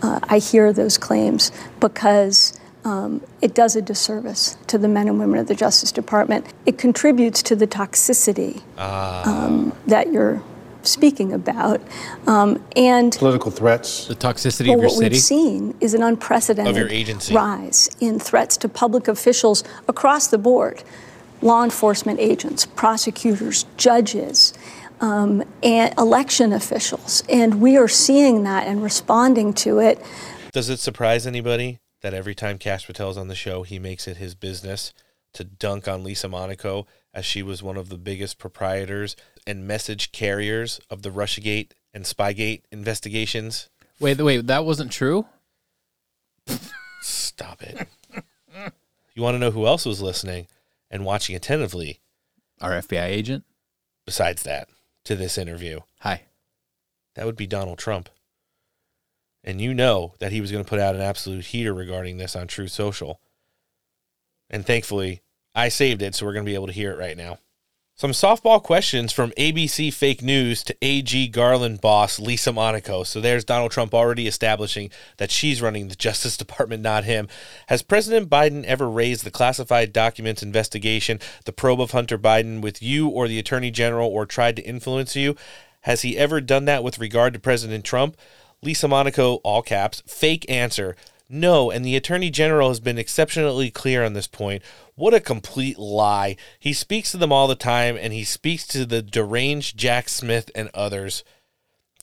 [0.01, 2.58] uh, I hear those claims because
[2.89, 6.45] um, it does a disservice to the men and women of the Justice Department.
[6.65, 10.41] It contributes to the toxicity um, that you're
[10.81, 11.81] speaking about.
[12.25, 14.07] Um, and Political threats.
[14.07, 15.15] The toxicity well, of your what city.
[15.15, 17.35] we've seen is an unprecedented Of your agency.
[17.35, 20.83] rise in threats to public officials across the board
[21.41, 24.53] law enforcement agents, prosecutors, judges.
[25.01, 27.23] um, and election officials.
[27.29, 30.03] And we are seeing that and responding to it.
[30.51, 34.17] Does it surprise anybody that every time Kash Patel's on the show, he makes it
[34.17, 34.93] his business
[35.33, 40.11] to dunk on Lisa Monaco as she was one of the biggest proprietors and message
[40.11, 43.69] carriers of the Russiagate and Spygate investigations?
[43.99, 45.25] Wait, wait, that wasn't true?
[47.01, 47.87] Stop it.
[49.13, 50.47] you want to know who else was listening
[50.89, 51.99] and watching attentively?
[52.61, 53.45] Our FBI agent?
[54.05, 54.69] Besides that,
[55.05, 55.81] to this interview.
[56.01, 56.23] Hi.
[57.15, 58.09] That would be Donald Trump.
[59.43, 62.35] And you know that he was going to put out an absolute heater regarding this
[62.35, 63.19] on Truth Social.
[64.49, 65.21] And thankfully,
[65.55, 67.39] I saved it, so we're going to be able to hear it right now.
[67.99, 73.03] Some softball questions from ABC Fake News to AG Garland boss Lisa Monaco.
[73.03, 77.27] So there's Donald Trump already establishing that she's running the Justice Department, not him.
[77.67, 82.81] Has President Biden ever raised the classified documents investigation, the probe of Hunter Biden, with
[82.81, 85.35] you or the Attorney General or tried to influence you?
[85.81, 88.15] Has he ever done that with regard to President Trump?
[88.61, 90.95] Lisa Monaco, all caps, fake answer.
[91.29, 94.63] No, and the Attorney General has been exceptionally clear on this point.
[94.95, 96.35] What a complete lie.
[96.59, 100.49] He speaks to them all the time, and he speaks to the deranged Jack Smith
[100.55, 101.23] and others.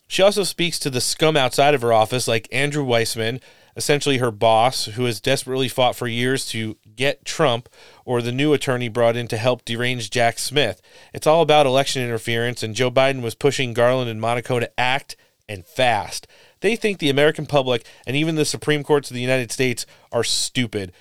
[0.06, 3.40] She also speaks to the scum outside of her office, like Andrew Weissmann,
[3.76, 7.68] essentially her boss, who has desperately fought for years to get Trump,
[8.04, 10.80] or the new attorney brought in to help derange Jack Smith.
[11.12, 15.16] It's all about election interference, and Joe Biden was pushing Garland and Monaco to act
[15.48, 16.26] and fast.
[16.60, 20.24] They think the American public and even the Supreme Courts of the United States are
[20.24, 20.92] stupid.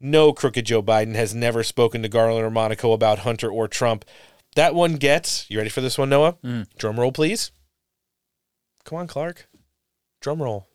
[0.00, 4.04] No crooked Joe Biden has never spoken to Garland or Monaco about Hunter or Trump.
[4.56, 6.36] That one gets, you ready for this one, Noah?
[6.44, 6.66] Mm.
[6.76, 7.52] Drum roll, please.
[8.84, 9.48] Come on, Clark.
[10.20, 10.68] Drum roll.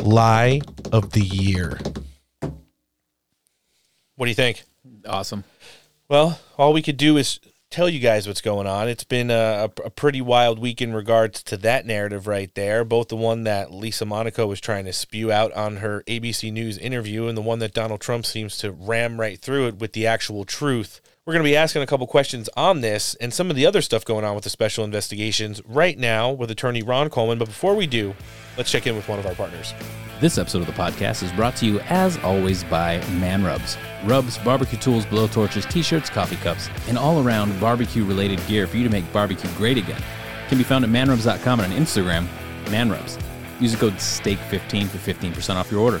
[0.00, 0.60] Lie
[0.92, 1.78] of the year.
[4.16, 4.64] What do you think?
[5.06, 5.44] Awesome.
[6.08, 7.38] Well, all we could do is
[7.70, 8.88] tell you guys what's going on.
[8.88, 12.84] It's been a, a, pretty wild week in regards to that narrative right there.
[12.84, 16.76] Both the one that Lisa Monaco was trying to spew out on her ABC News
[16.78, 20.04] interview and the one that Donald Trump seems to ram right through it with the
[20.04, 21.00] actual truth.
[21.30, 23.82] We're going to be asking a couple questions on this and some of the other
[23.82, 27.38] stuff going on with the special investigations right now with attorney Ron Coleman.
[27.38, 28.16] But before we do,
[28.56, 29.72] let's check in with one of our partners.
[30.20, 33.76] This episode of the podcast is brought to you, as always, by Man Rubs.
[34.06, 38.66] Rubs, barbecue tools, blow torches, t shirts, coffee cups, and all around barbecue related gear
[38.66, 40.02] for you to make barbecue great again.
[40.48, 42.26] Can be found at manrubs.com and on Instagram,
[42.72, 43.22] manrubs.
[43.60, 46.00] Use the code STEAK15 for 15% off your order.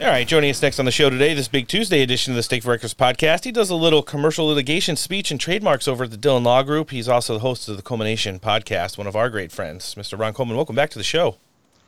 [0.00, 2.42] All right, joining us next on the show today, this big Tuesday edition of the
[2.42, 3.44] Steak for Breakfast podcast.
[3.44, 6.90] He does a little commercial litigation speech and trademarks over at the Dhillon Law Group.
[6.90, 10.18] He's also the host of the Coleman-Nation podcast, one of our great friends, Mr.
[10.18, 10.56] Ron Coleman.
[10.56, 11.36] Welcome back to the show.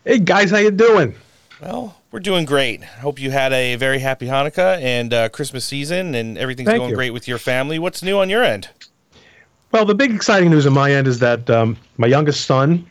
[0.04, 1.14] Hey guys, how you doing?
[1.62, 2.82] Well, we're doing great.
[2.82, 6.80] I hope you had a very happy Hanukkah and uh, Christmas season, and everything's Thank
[6.80, 6.96] going you.
[6.96, 7.78] great with your family.
[7.78, 8.68] What's new on your end?
[9.70, 12.86] Well, the big exciting news on my end is that um, my youngest son,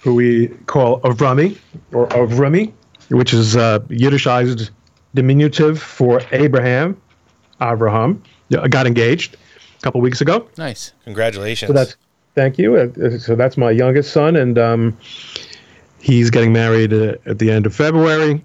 [0.00, 1.58] who we call Avrami
[1.92, 2.72] or Avrami,
[3.12, 4.70] which is uh, Yiddishized
[5.14, 7.00] diminutive for Abraham,
[7.60, 8.22] Abraham,
[8.70, 9.36] got engaged
[9.78, 10.48] a couple weeks ago.
[10.56, 10.92] Nice.
[11.04, 11.68] Congratulations.
[11.68, 11.96] So that's
[12.34, 12.76] thank you.
[12.76, 14.96] Uh, So that's my youngest son, and um,
[16.00, 18.42] he's getting married uh, at the end of February.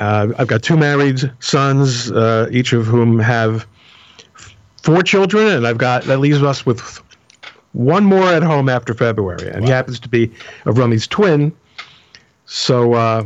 [0.00, 3.66] Uh, I've got two married sons, uh, each of whom have
[4.82, 6.80] four children, and I've got that leaves us with
[7.72, 10.28] one more at home after February, and he happens to be
[10.64, 11.52] Avrami's twin,
[12.46, 13.24] so uh,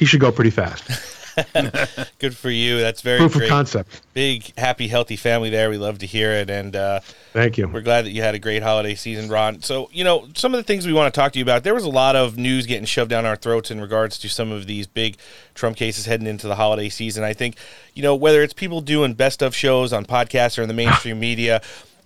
[0.00, 0.88] he should go pretty fast.
[2.18, 2.80] Good for you.
[2.80, 4.00] That's very Proof of concept.
[4.14, 5.68] Big, happy, healthy family there.
[5.68, 6.48] We love to hear it.
[6.48, 7.00] And uh,
[7.34, 7.68] Thank you.
[7.68, 9.60] we're glad that you had a great holiday season, Ron.
[9.60, 11.74] So, you know, some of the things we want to talk to you about, there
[11.74, 14.66] was a lot of news getting shoved down our throats in regards to some of
[14.66, 15.18] these big
[15.54, 17.22] Trump cases heading into the holiday season.
[17.22, 17.56] I think,
[17.94, 21.20] you know, whether it's people doing best of shows on podcasts or in the mainstream
[21.20, 21.60] media,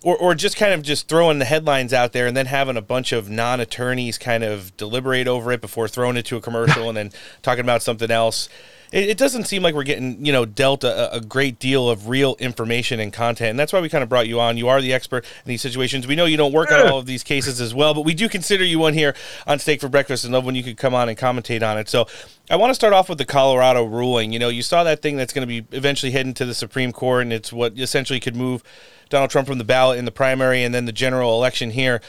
[0.05, 2.83] or, or just kind of just throwing the headlines out there and then having a
[2.83, 6.97] bunch of non-attorneys kind of deliberate over it before throwing it to a commercial and
[6.97, 7.11] then
[7.43, 8.51] talking about something else.
[8.93, 12.07] It, it doesn't seem like we're getting you know dealt a, a great deal of
[12.07, 14.59] real information and content and that's why we kind of brought you on.
[14.59, 16.07] You are the expert in these situations.
[16.07, 18.29] We know you don't work on all of these cases as well but we do
[18.29, 21.09] consider you one here on steak for breakfast and love when you could come on
[21.09, 21.89] and commentate on it.
[21.89, 22.07] So
[22.51, 24.33] i want to start off with the colorado ruling.
[24.33, 26.93] You know you saw that thing that's going to be eventually heading to the supreme
[26.93, 28.63] court and it's what essentially could move
[29.15, 32.01] donald trump from the ballot in the primary and then the general election here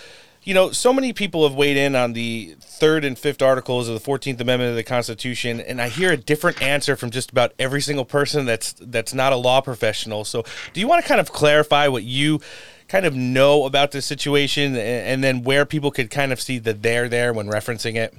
[0.46, 3.96] you know, so many people have weighed in on the third and fifth articles of
[3.96, 7.54] the Fourteenth Amendment of the Constitution, and I hear a different answer from just about
[7.58, 10.24] every single person that's that's not a law professional.
[10.24, 12.42] So, do you want to kind of clarify what you
[12.88, 16.60] kind of know about this situation, and, and then where people could kind of see
[16.60, 18.14] the there there when referencing it?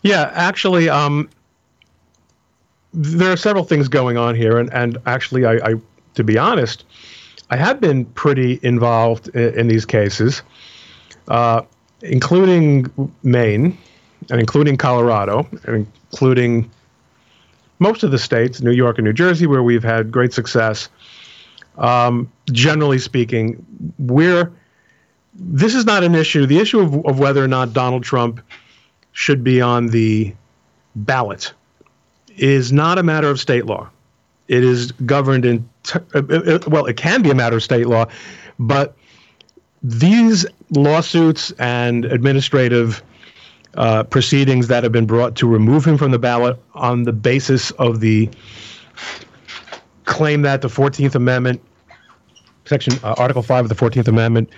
[0.00, 1.28] Yeah, actually, um,
[2.94, 5.74] there are several things going on here, and and actually, I, I
[6.14, 6.84] to be honest,
[7.50, 10.42] I have been pretty involved in, in these cases,
[11.28, 11.62] uh,
[12.02, 12.90] including
[13.22, 13.76] Maine
[14.30, 16.70] and including Colorado and including
[17.80, 20.88] most of the states, New York and New Jersey, where we've had great success.
[21.78, 23.64] Um, generally speaking,
[23.98, 24.52] we're
[25.34, 26.44] this is not an issue.
[26.44, 28.40] The issue of, of whether or not Donald Trump
[29.12, 30.34] should be on the
[30.94, 31.52] ballot
[32.36, 33.88] is not a matter of state law.
[34.48, 37.86] It is governed in, t- uh, uh, well, it can be a matter of state
[37.86, 38.06] law,
[38.58, 38.96] but
[39.82, 43.02] these lawsuits and administrative
[43.74, 47.70] uh, proceedings that have been brought to remove him from the ballot on the basis
[47.72, 48.28] of the
[50.04, 51.62] claim that the 14th Amendment,
[52.64, 54.50] Section uh, Article 5 of the 14th Amendment,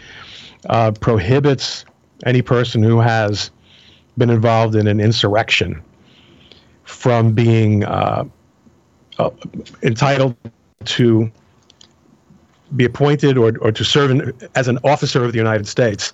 [0.68, 1.84] uh, prohibits
[2.24, 3.50] any person who has
[4.16, 5.82] been involved in an insurrection
[6.84, 8.24] from being uh,
[9.18, 9.30] uh,
[9.82, 10.36] entitled
[10.82, 11.30] to
[12.76, 16.12] be appointed or, or to serve in, as an officer of the United States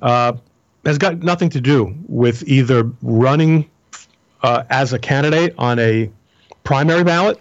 [0.00, 0.32] uh,
[0.84, 3.68] has got nothing to do with either running
[4.42, 6.10] uh, as a candidate on a
[6.62, 7.38] primary ballot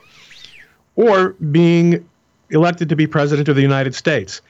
[0.96, 2.08] or being
[2.50, 4.42] elected to be president of the United States.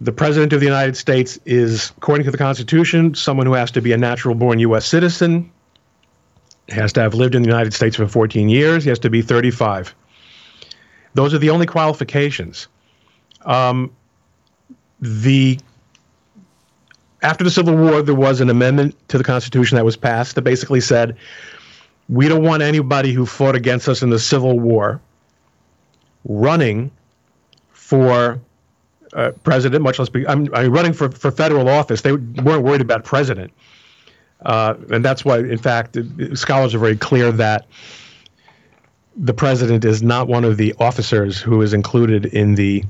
[0.00, 3.82] The president of the United States is, according to the Constitution, someone who has to
[3.82, 4.86] be a natural born U.S.
[4.86, 5.50] citizen,
[6.68, 9.22] has to have lived in the United States for 14 years, he has to be
[9.22, 9.94] 35.
[11.14, 12.68] Those are the only qualifications.
[13.42, 13.94] Um,
[15.00, 15.58] the
[17.22, 20.42] after the Civil War, there was an amendment to the Constitution that was passed that
[20.42, 21.16] basically said
[22.08, 25.00] we don't want anybody who fought against us in the Civil War
[26.24, 26.90] running
[27.70, 28.40] for
[29.14, 32.02] uh, president, much less be, I'm, I'm, running for, for federal office.
[32.02, 33.52] They weren't worried about president.
[34.42, 35.96] Uh, and that's why, in fact,
[36.34, 37.66] scholars are very clear that
[39.18, 42.84] the president is not one of the officers who is included in the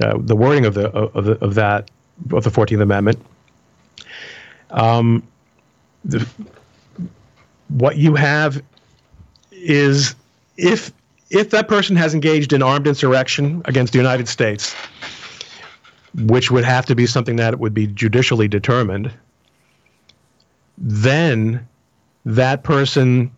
[0.00, 1.90] uh, the wording of the of, the, of that
[2.32, 3.18] of the Fourteenth Amendment.
[4.70, 5.22] Um,
[6.04, 6.26] the,
[7.68, 8.62] what you have
[9.50, 10.14] is
[10.56, 10.92] if
[11.30, 14.74] if that person has engaged in armed insurrection against the United States,
[16.14, 19.12] which would have to be something that would be judicially determined,
[20.78, 21.66] then
[22.24, 23.33] that person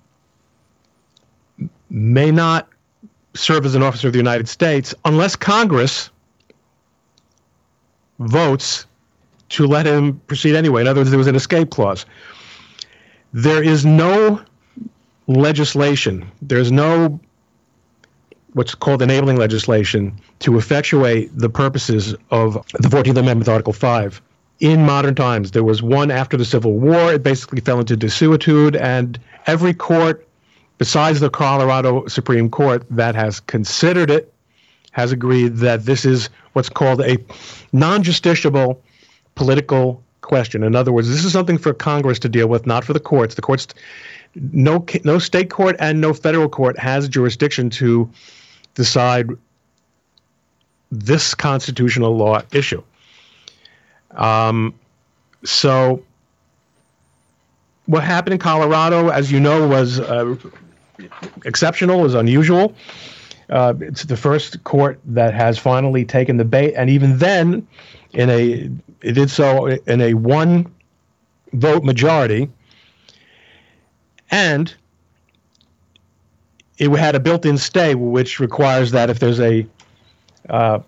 [1.91, 2.69] may not
[3.35, 6.11] serve as an officer of the United States unless Congress
[8.19, 8.87] votes
[9.51, 10.81] to let him proceed anyway.
[10.81, 12.07] In other words, there was an escape clause.
[13.33, 14.41] There is no
[15.27, 17.21] legislation, there's no
[18.57, 24.23] what's called enabling legislation to effectuate the purposes of the 14th Amendment, Article 5.
[24.61, 27.13] In modern times, there was one after the Civil War.
[27.13, 30.27] It basically fell into desuetude, and every court,
[30.79, 34.33] besides the Colorado Supreme Court, that has considered it,
[34.93, 37.19] has agreed that this is what's called a
[37.73, 38.79] non justiciable
[39.35, 40.63] political question.
[40.63, 43.35] In other words, this is something for Congress to deal with, not for the courts.
[43.35, 43.69] The courts,
[44.35, 48.11] no, no state court and no federal court has jurisdiction to
[48.75, 49.31] decide
[50.91, 52.83] this constitutional law issue.
[54.13, 54.75] Um,
[55.45, 56.03] so,
[57.87, 60.37] what happened in Colorado, as you know, was uh,
[61.45, 62.75] exceptional, is unusual.
[63.49, 67.67] Uh, it's the first court that has finally taken the bait, and even then,
[68.13, 68.71] in a
[69.03, 70.73] it did so in a one
[71.53, 72.51] vote majority,
[74.31, 74.75] and
[76.79, 79.67] it had a built-in stay, which requires that if there's a
[80.49, 80.81] uh,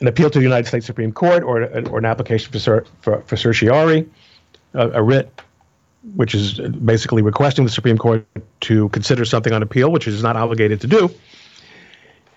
[0.00, 3.36] an appeal to the United States Supreme Court or, or an application for, for, for
[3.36, 4.08] certiorari,
[4.74, 5.42] a, a writ,
[6.14, 8.26] which is basically requesting the Supreme Court
[8.60, 11.10] to consider something on appeal, which it is not obligated to do,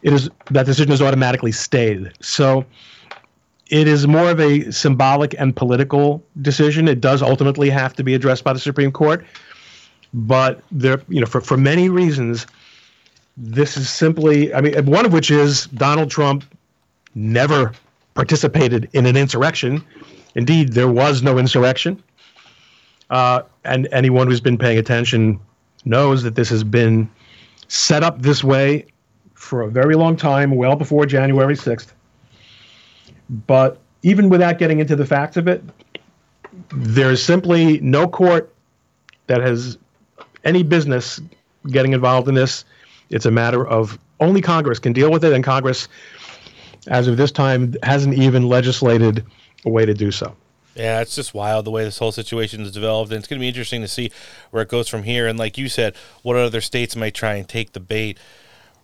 [0.02, 2.12] it is that decision is automatically stayed.
[2.22, 2.66] So
[3.70, 6.88] it is more of a symbolic and political decision.
[6.88, 9.26] It does ultimately have to be addressed by the Supreme Court,
[10.14, 12.48] but there, you know, for, for many reasons,
[13.38, 16.44] this is simply, I mean, one of which is Donald Trump
[17.16, 17.74] never
[18.14, 19.84] participated in an insurrection.
[20.36, 22.02] Indeed, there was no insurrection.
[23.10, 25.40] Uh, and anyone who's been paying attention
[25.86, 27.10] knows that this has been
[27.68, 28.86] set up this way
[29.34, 31.94] for a very long time, well before January 6th.
[33.48, 35.64] But even without getting into the facts of it,
[36.74, 38.54] there's simply no court
[39.28, 39.78] that has
[40.44, 41.22] any business
[41.68, 42.66] getting involved in this.
[43.10, 45.88] It's a matter of only Congress can deal with it, and Congress,
[46.88, 49.26] as of this time, hasn't even legislated
[49.66, 50.36] a way to do so.
[50.76, 53.44] Yeah, it's just wild the way this whole situation has developed, and it's going to
[53.44, 54.12] be interesting to see
[54.52, 55.28] where it goes from here.
[55.28, 58.18] And like you said, what other states might try and take the bait.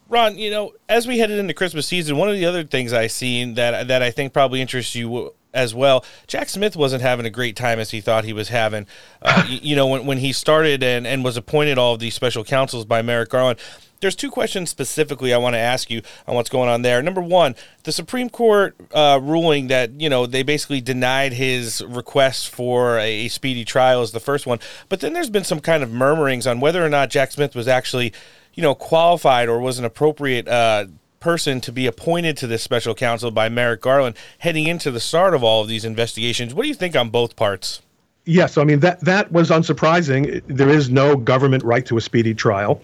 [0.09, 3.07] Ron, you know, as we headed into Christmas season, one of the other things I
[3.07, 6.03] seen that that I think probably interests you as well.
[6.27, 8.85] Jack Smith wasn't having a great time as he thought he was having.
[9.21, 12.15] Uh, you, you, know, when, when he started and, and was appointed all of these
[12.15, 13.59] special counsels by Merrick Garland,
[13.99, 17.01] there's two questions specifically I want to ask you on what's going on there.
[17.01, 22.49] Number one, the Supreme Court uh, ruling that you know they basically denied his request
[22.49, 25.83] for a, a, speedy trial is the first one, but then there's been some kind
[25.83, 28.13] of murmurings on whether or not Jack Smith was actually
[28.53, 30.47] you know qualified or was an appropriate.
[30.47, 30.85] Uh,
[31.19, 35.33] person to be appointed to this special counsel by Merrick Garland heading into the start
[35.33, 36.53] of all of these investigations.
[36.53, 37.81] What do you think on both parts?
[38.25, 40.43] Yes, I mean that that was unsurprising.
[40.47, 42.81] There is no government right to a speedy trial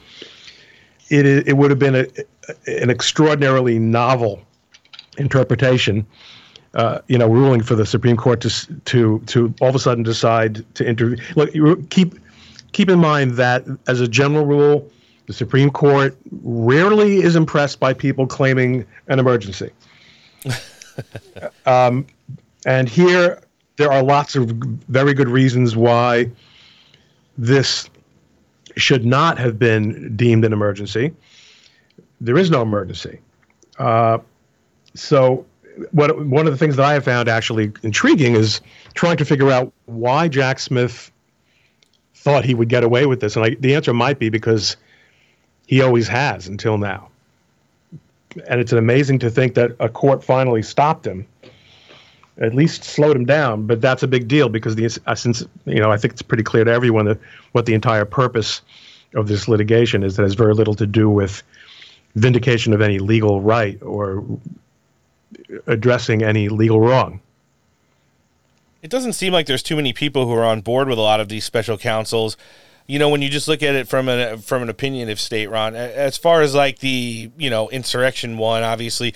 [1.09, 2.07] it, it would have been a,
[2.67, 4.41] an extraordinarily novel
[5.17, 6.05] interpretation,
[6.73, 8.49] uh, you know, ruling for the Supreme Court to
[8.85, 11.23] to to all of a sudden decide to intervene.
[11.35, 12.15] Look, keep
[12.71, 14.89] keep in mind that as a general rule,
[15.25, 19.71] the Supreme Court rarely is impressed by people claiming an emergency.
[21.65, 22.05] um,
[22.65, 23.41] and here,
[23.77, 26.29] there are lots of very good reasons why
[27.37, 27.89] this
[28.75, 31.13] should not have been deemed an emergency.
[32.21, 33.19] There is no emergency.
[33.77, 34.19] Uh,
[34.93, 35.45] so,
[35.91, 38.61] what one of the things that I have found actually intriguing is
[38.93, 41.11] trying to figure out why Jack Smith
[42.13, 44.77] thought he would get away with this, and I, the answer might be because
[45.67, 47.09] he always has until now.
[48.47, 51.27] And it's amazing to think that a court finally stopped him
[52.37, 53.67] at least slowed him down.
[53.67, 56.43] But that's a big deal because the uh, since you know I think it's pretty
[56.43, 57.19] clear to everyone that
[57.51, 58.61] what the entire purpose
[59.15, 61.43] of this litigation is that has very little to do with
[62.15, 64.23] vindication of any legal right or
[65.67, 67.19] addressing any legal wrong.
[68.81, 71.19] It doesn't seem like there's too many people who are on board with a lot
[71.19, 72.35] of these special counsels.
[72.85, 75.75] You know, when you just look at it from an from an opinionative state, Ron.
[75.75, 79.13] As far as like the you know insurrection one, obviously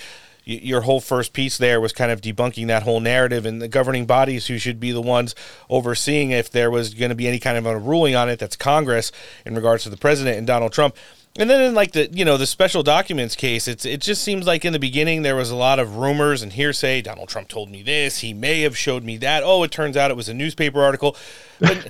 [0.48, 4.06] your whole first piece there was kind of debunking that whole narrative and the governing
[4.06, 5.36] bodies who should be the ones
[5.70, 8.56] overseeing if there was going to be any kind of a ruling on it that's
[8.56, 9.12] congress
[9.46, 10.96] in regards to the president and donald trump.
[11.38, 14.48] And then in like the you know the special documents case it's it just seems
[14.48, 17.02] like in the beginning there was a lot of rumors and hearsay.
[17.02, 18.20] Donald trump told me this.
[18.20, 19.44] He may have showed me that.
[19.44, 21.18] Oh it turns out it was a newspaper article.
[21.60, 21.90] But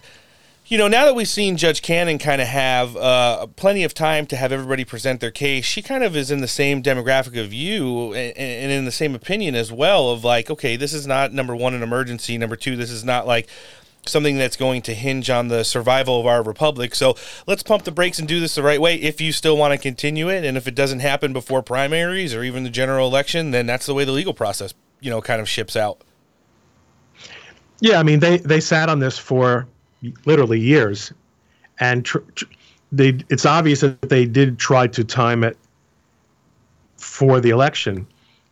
[0.68, 4.26] you know, now that we've seen Judge Cannon kind of have uh, plenty of time
[4.28, 7.54] to have everybody present their case, she kind of is in the same demographic of
[7.54, 11.32] you and, and, in the same opinion as well of like, okay, this is not
[11.32, 12.38] number one, an emergency.
[12.38, 13.48] Number two, this is not like
[14.06, 16.96] something that's going to hinge on the survival of our republic.
[16.96, 17.16] So
[17.46, 19.78] let's pump the brakes and do this the right way if you still want to
[19.78, 20.44] continue it.
[20.44, 23.94] And if it doesn't happen before primaries or even the general election, then that's the
[23.94, 26.02] way the legal process, you know, kind of ships out.
[27.80, 29.68] Yeah, I mean, they, they sat on this for
[30.26, 31.12] literally years,
[31.80, 32.46] and tr- tr-
[32.92, 35.58] they it's obvious that they did try to time it
[36.98, 38.08] for the election,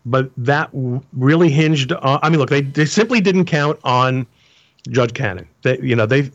[0.05, 0.69] but that
[1.13, 2.19] really hinged on.
[2.21, 4.27] I mean, look, they they simply didn't count on
[4.89, 5.47] Judge Cannon.
[5.63, 6.29] They you know they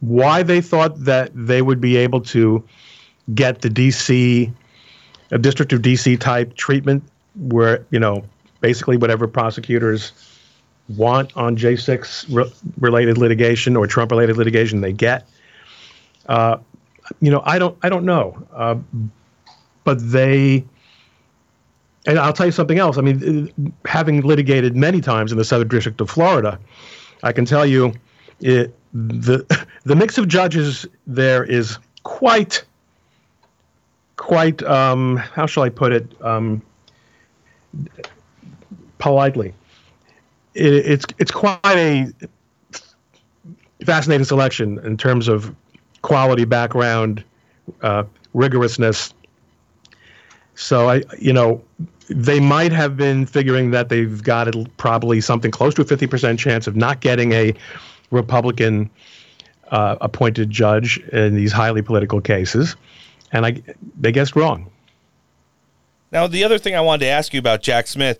[0.00, 2.64] why they thought that they would be able to
[3.34, 4.52] get the DC
[5.30, 7.02] a district of DC type treatment
[7.36, 8.24] where you know
[8.60, 10.12] basically whatever prosecutors
[10.96, 15.28] want on J6 re- related litigation or Trump related litigation they get.
[16.26, 16.58] Uh,
[17.20, 18.76] you know, I don't, I don't know, uh,
[19.84, 20.64] but they.
[22.06, 22.96] And I'll tell you something else.
[22.96, 26.58] I mean, having litigated many times in the Southern District of Florida,
[27.22, 27.92] I can tell you,
[28.40, 32.64] it, the the mix of judges there is quite,
[34.16, 34.62] quite.
[34.62, 36.06] Um, how shall I put it?
[36.22, 36.62] Um,
[38.98, 39.54] politely,
[40.54, 42.12] it, it's it's quite a
[43.84, 45.54] fascinating selection in terms of
[46.02, 47.24] quality, background,
[47.82, 49.12] uh, rigorousness.
[50.54, 51.62] So I, you know,
[52.08, 56.38] they might have been figuring that they've got probably something close to a fifty percent
[56.38, 57.54] chance of not getting a
[58.10, 58.90] Republican
[59.70, 62.76] uh, appointed judge in these highly political cases,
[63.32, 63.62] and I
[63.98, 64.70] they guessed wrong.
[66.12, 68.18] Now, the other thing I wanted to ask you about Jack Smith,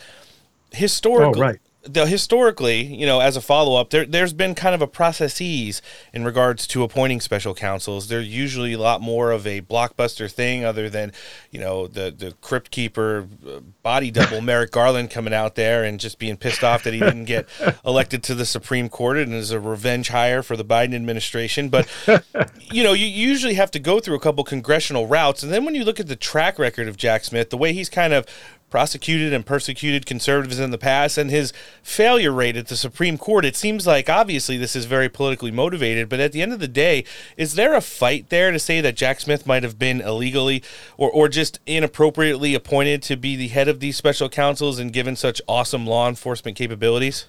[0.70, 4.74] historically, oh, right the historically, you know, as a follow up, there there's been kind
[4.74, 5.80] of a processes
[6.12, 8.08] in regards to appointing special counsels.
[8.08, 11.12] They're usually a lot more of a blockbuster thing, other than
[11.50, 15.98] you know the the crypt keeper uh, body double Merrick Garland coming out there and
[15.98, 17.48] just being pissed off that he didn't get
[17.84, 21.70] elected to the Supreme Court and is a revenge hire for the Biden administration.
[21.70, 21.88] But
[22.70, 25.74] you know, you usually have to go through a couple congressional routes, and then when
[25.74, 28.26] you look at the track record of Jack Smith, the way he's kind of
[28.70, 31.52] prosecuted and persecuted conservatives in the past and his
[31.82, 33.44] failure rate at the Supreme Court.
[33.44, 36.68] It seems like obviously this is very politically motivated, but at the end of the
[36.68, 37.04] day,
[37.36, 40.62] is there a fight there to say that Jack Smith might have been illegally
[40.96, 45.16] or, or just inappropriately appointed to be the head of these special counsels and given
[45.16, 47.26] such awesome law enforcement capabilities?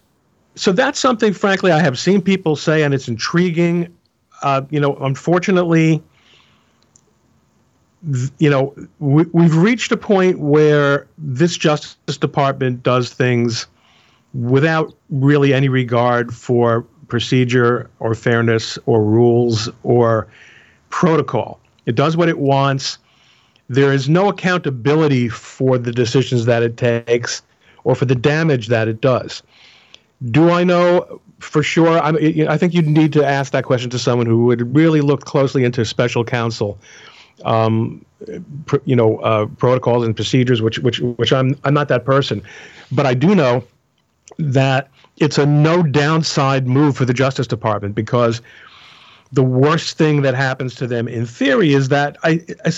[0.55, 3.95] So that's something, frankly, I have seen people say, and it's intriguing.
[4.43, 6.03] Uh, you know, unfortunately,
[8.39, 13.67] you know, we, we've reached a point where this Justice Department does things
[14.33, 20.27] without really any regard for procedure or fairness or rules or
[20.89, 21.59] protocol.
[21.85, 22.97] It does what it wants.
[23.69, 27.41] There is no accountability for the decisions that it takes
[27.83, 29.43] or for the damage that it does.
[30.29, 31.99] Do I know for sure?
[31.99, 32.15] I'm,
[32.47, 35.63] I think you'd need to ask that question to someone who would really look closely
[35.63, 36.77] into special counsel
[37.45, 38.05] um,
[38.65, 42.41] pr- you know, uh, protocols and procedures, which which which I'm I'm not that person,
[42.91, 43.63] but I do know
[44.37, 48.41] that it's a no downside move for the Justice Department because
[49.31, 52.71] the worst thing that happens to them in theory is that I, I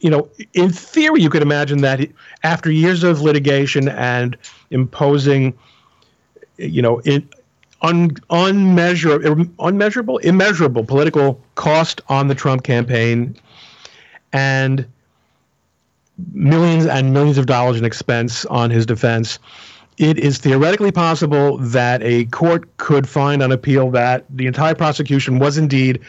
[0.00, 2.00] you know, in theory you could imagine that
[2.42, 4.36] after years of litigation and
[4.70, 5.54] imposing,
[6.56, 7.00] you know,
[7.82, 13.36] un, unmeasurable, unmeasurable, immeasurable political cost on the Trump campaign
[14.34, 14.84] and
[16.32, 19.38] millions and millions of dollars in expense on his defense.
[19.96, 25.38] It is theoretically possible that a court could find on appeal that the entire prosecution
[25.38, 26.00] was indeed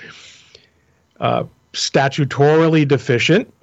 [1.20, 3.54] uh, statutorily deficient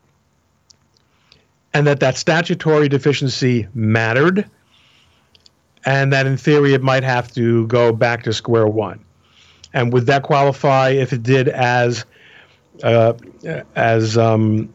[1.74, 4.48] and that that statutory deficiency mattered
[5.84, 9.04] and that in theory it might have to go back to square one.
[9.74, 12.04] And would that qualify if it did as
[12.82, 13.12] uh,
[13.74, 14.72] as um,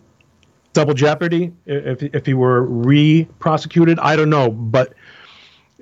[0.73, 3.99] double jeopardy if if he were re-prosecuted.
[3.99, 4.93] I don't know, but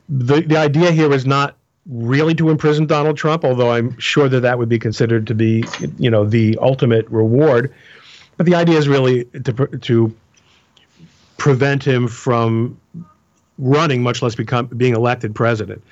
[0.10, 1.56] the the idea here is not
[1.88, 5.64] really to imprison Donald Trump, although I'm sure that that would be considered to be
[5.98, 7.74] you know the ultimate reward.
[8.38, 10.16] But the idea is really to to
[11.38, 12.80] prevent him from
[13.58, 15.84] running, much less become being elected president.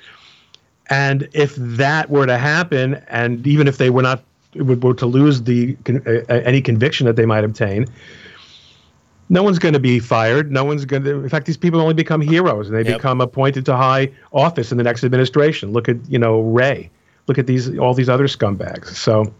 [0.90, 4.22] And if that were to happen, and even if they were not
[4.54, 7.86] were to lose the uh, any conviction that they might obtain,
[9.28, 10.52] no one's going to be fired.
[10.52, 11.22] No one's going to.
[11.22, 12.98] In fact, these people only become heroes, and they yep.
[12.98, 15.72] become appointed to high office in the next administration.
[15.72, 16.90] Look at you know Wray.
[17.26, 18.94] Look at these all these other scumbags.
[18.94, 19.32] So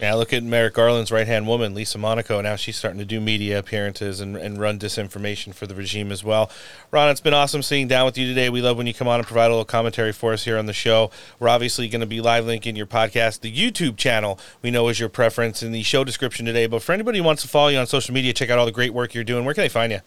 [0.00, 2.40] yeah, look at Merrick Garland's right hand woman, Lisa Monaco.
[2.40, 6.22] Now she's starting to do media appearances and, and run disinformation for the regime as
[6.22, 6.50] well.
[6.90, 8.48] Ron, it's been awesome sitting down with you today.
[8.48, 10.66] We love when you come on and provide a little commentary for us here on
[10.66, 11.10] the show.
[11.40, 15.00] We're obviously going to be live linking your podcast, the YouTube channel, we know is
[15.00, 16.66] your preference in the show description today.
[16.66, 18.72] But for anybody who wants to follow you on social media, check out all the
[18.72, 19.44] great work you're doing.
[19.44, 20.00] Where can they find you?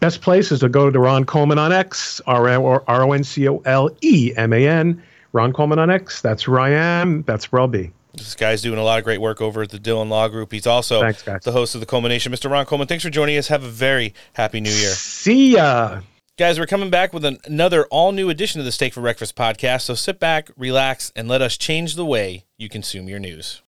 [0.00, 3.58] Best place is to go to Ron Coleman on X, R O N C O
[3.64, 5.00] L E M A N.
[5.32, 6.20] Ron Coleman on X.
[6.20, 7.22] That's where I am.
[7.22, 7.92] That's where I'll be.
[8.16, 10.52] This guy's doing a lot of great work over at the Dhillon Law Group.
[10.52, 12.32] He's also thanks, the host of the Coleman-Nation.
[12.32, 12.50] Mr.
[12.50, 13.48] Ron Coleman, thanks for joining us.
[13.48, 14.90] Have a very happy new year.
[14.90, 16.00] See ya.
[16.38, 19.36] Guys, we're coming back with an, another all new edition of the Steak for Breakfast
[19.36, 19.82] podcast.
[19.82, 23.62] So sit back, relax, and let us change the way you consume your news.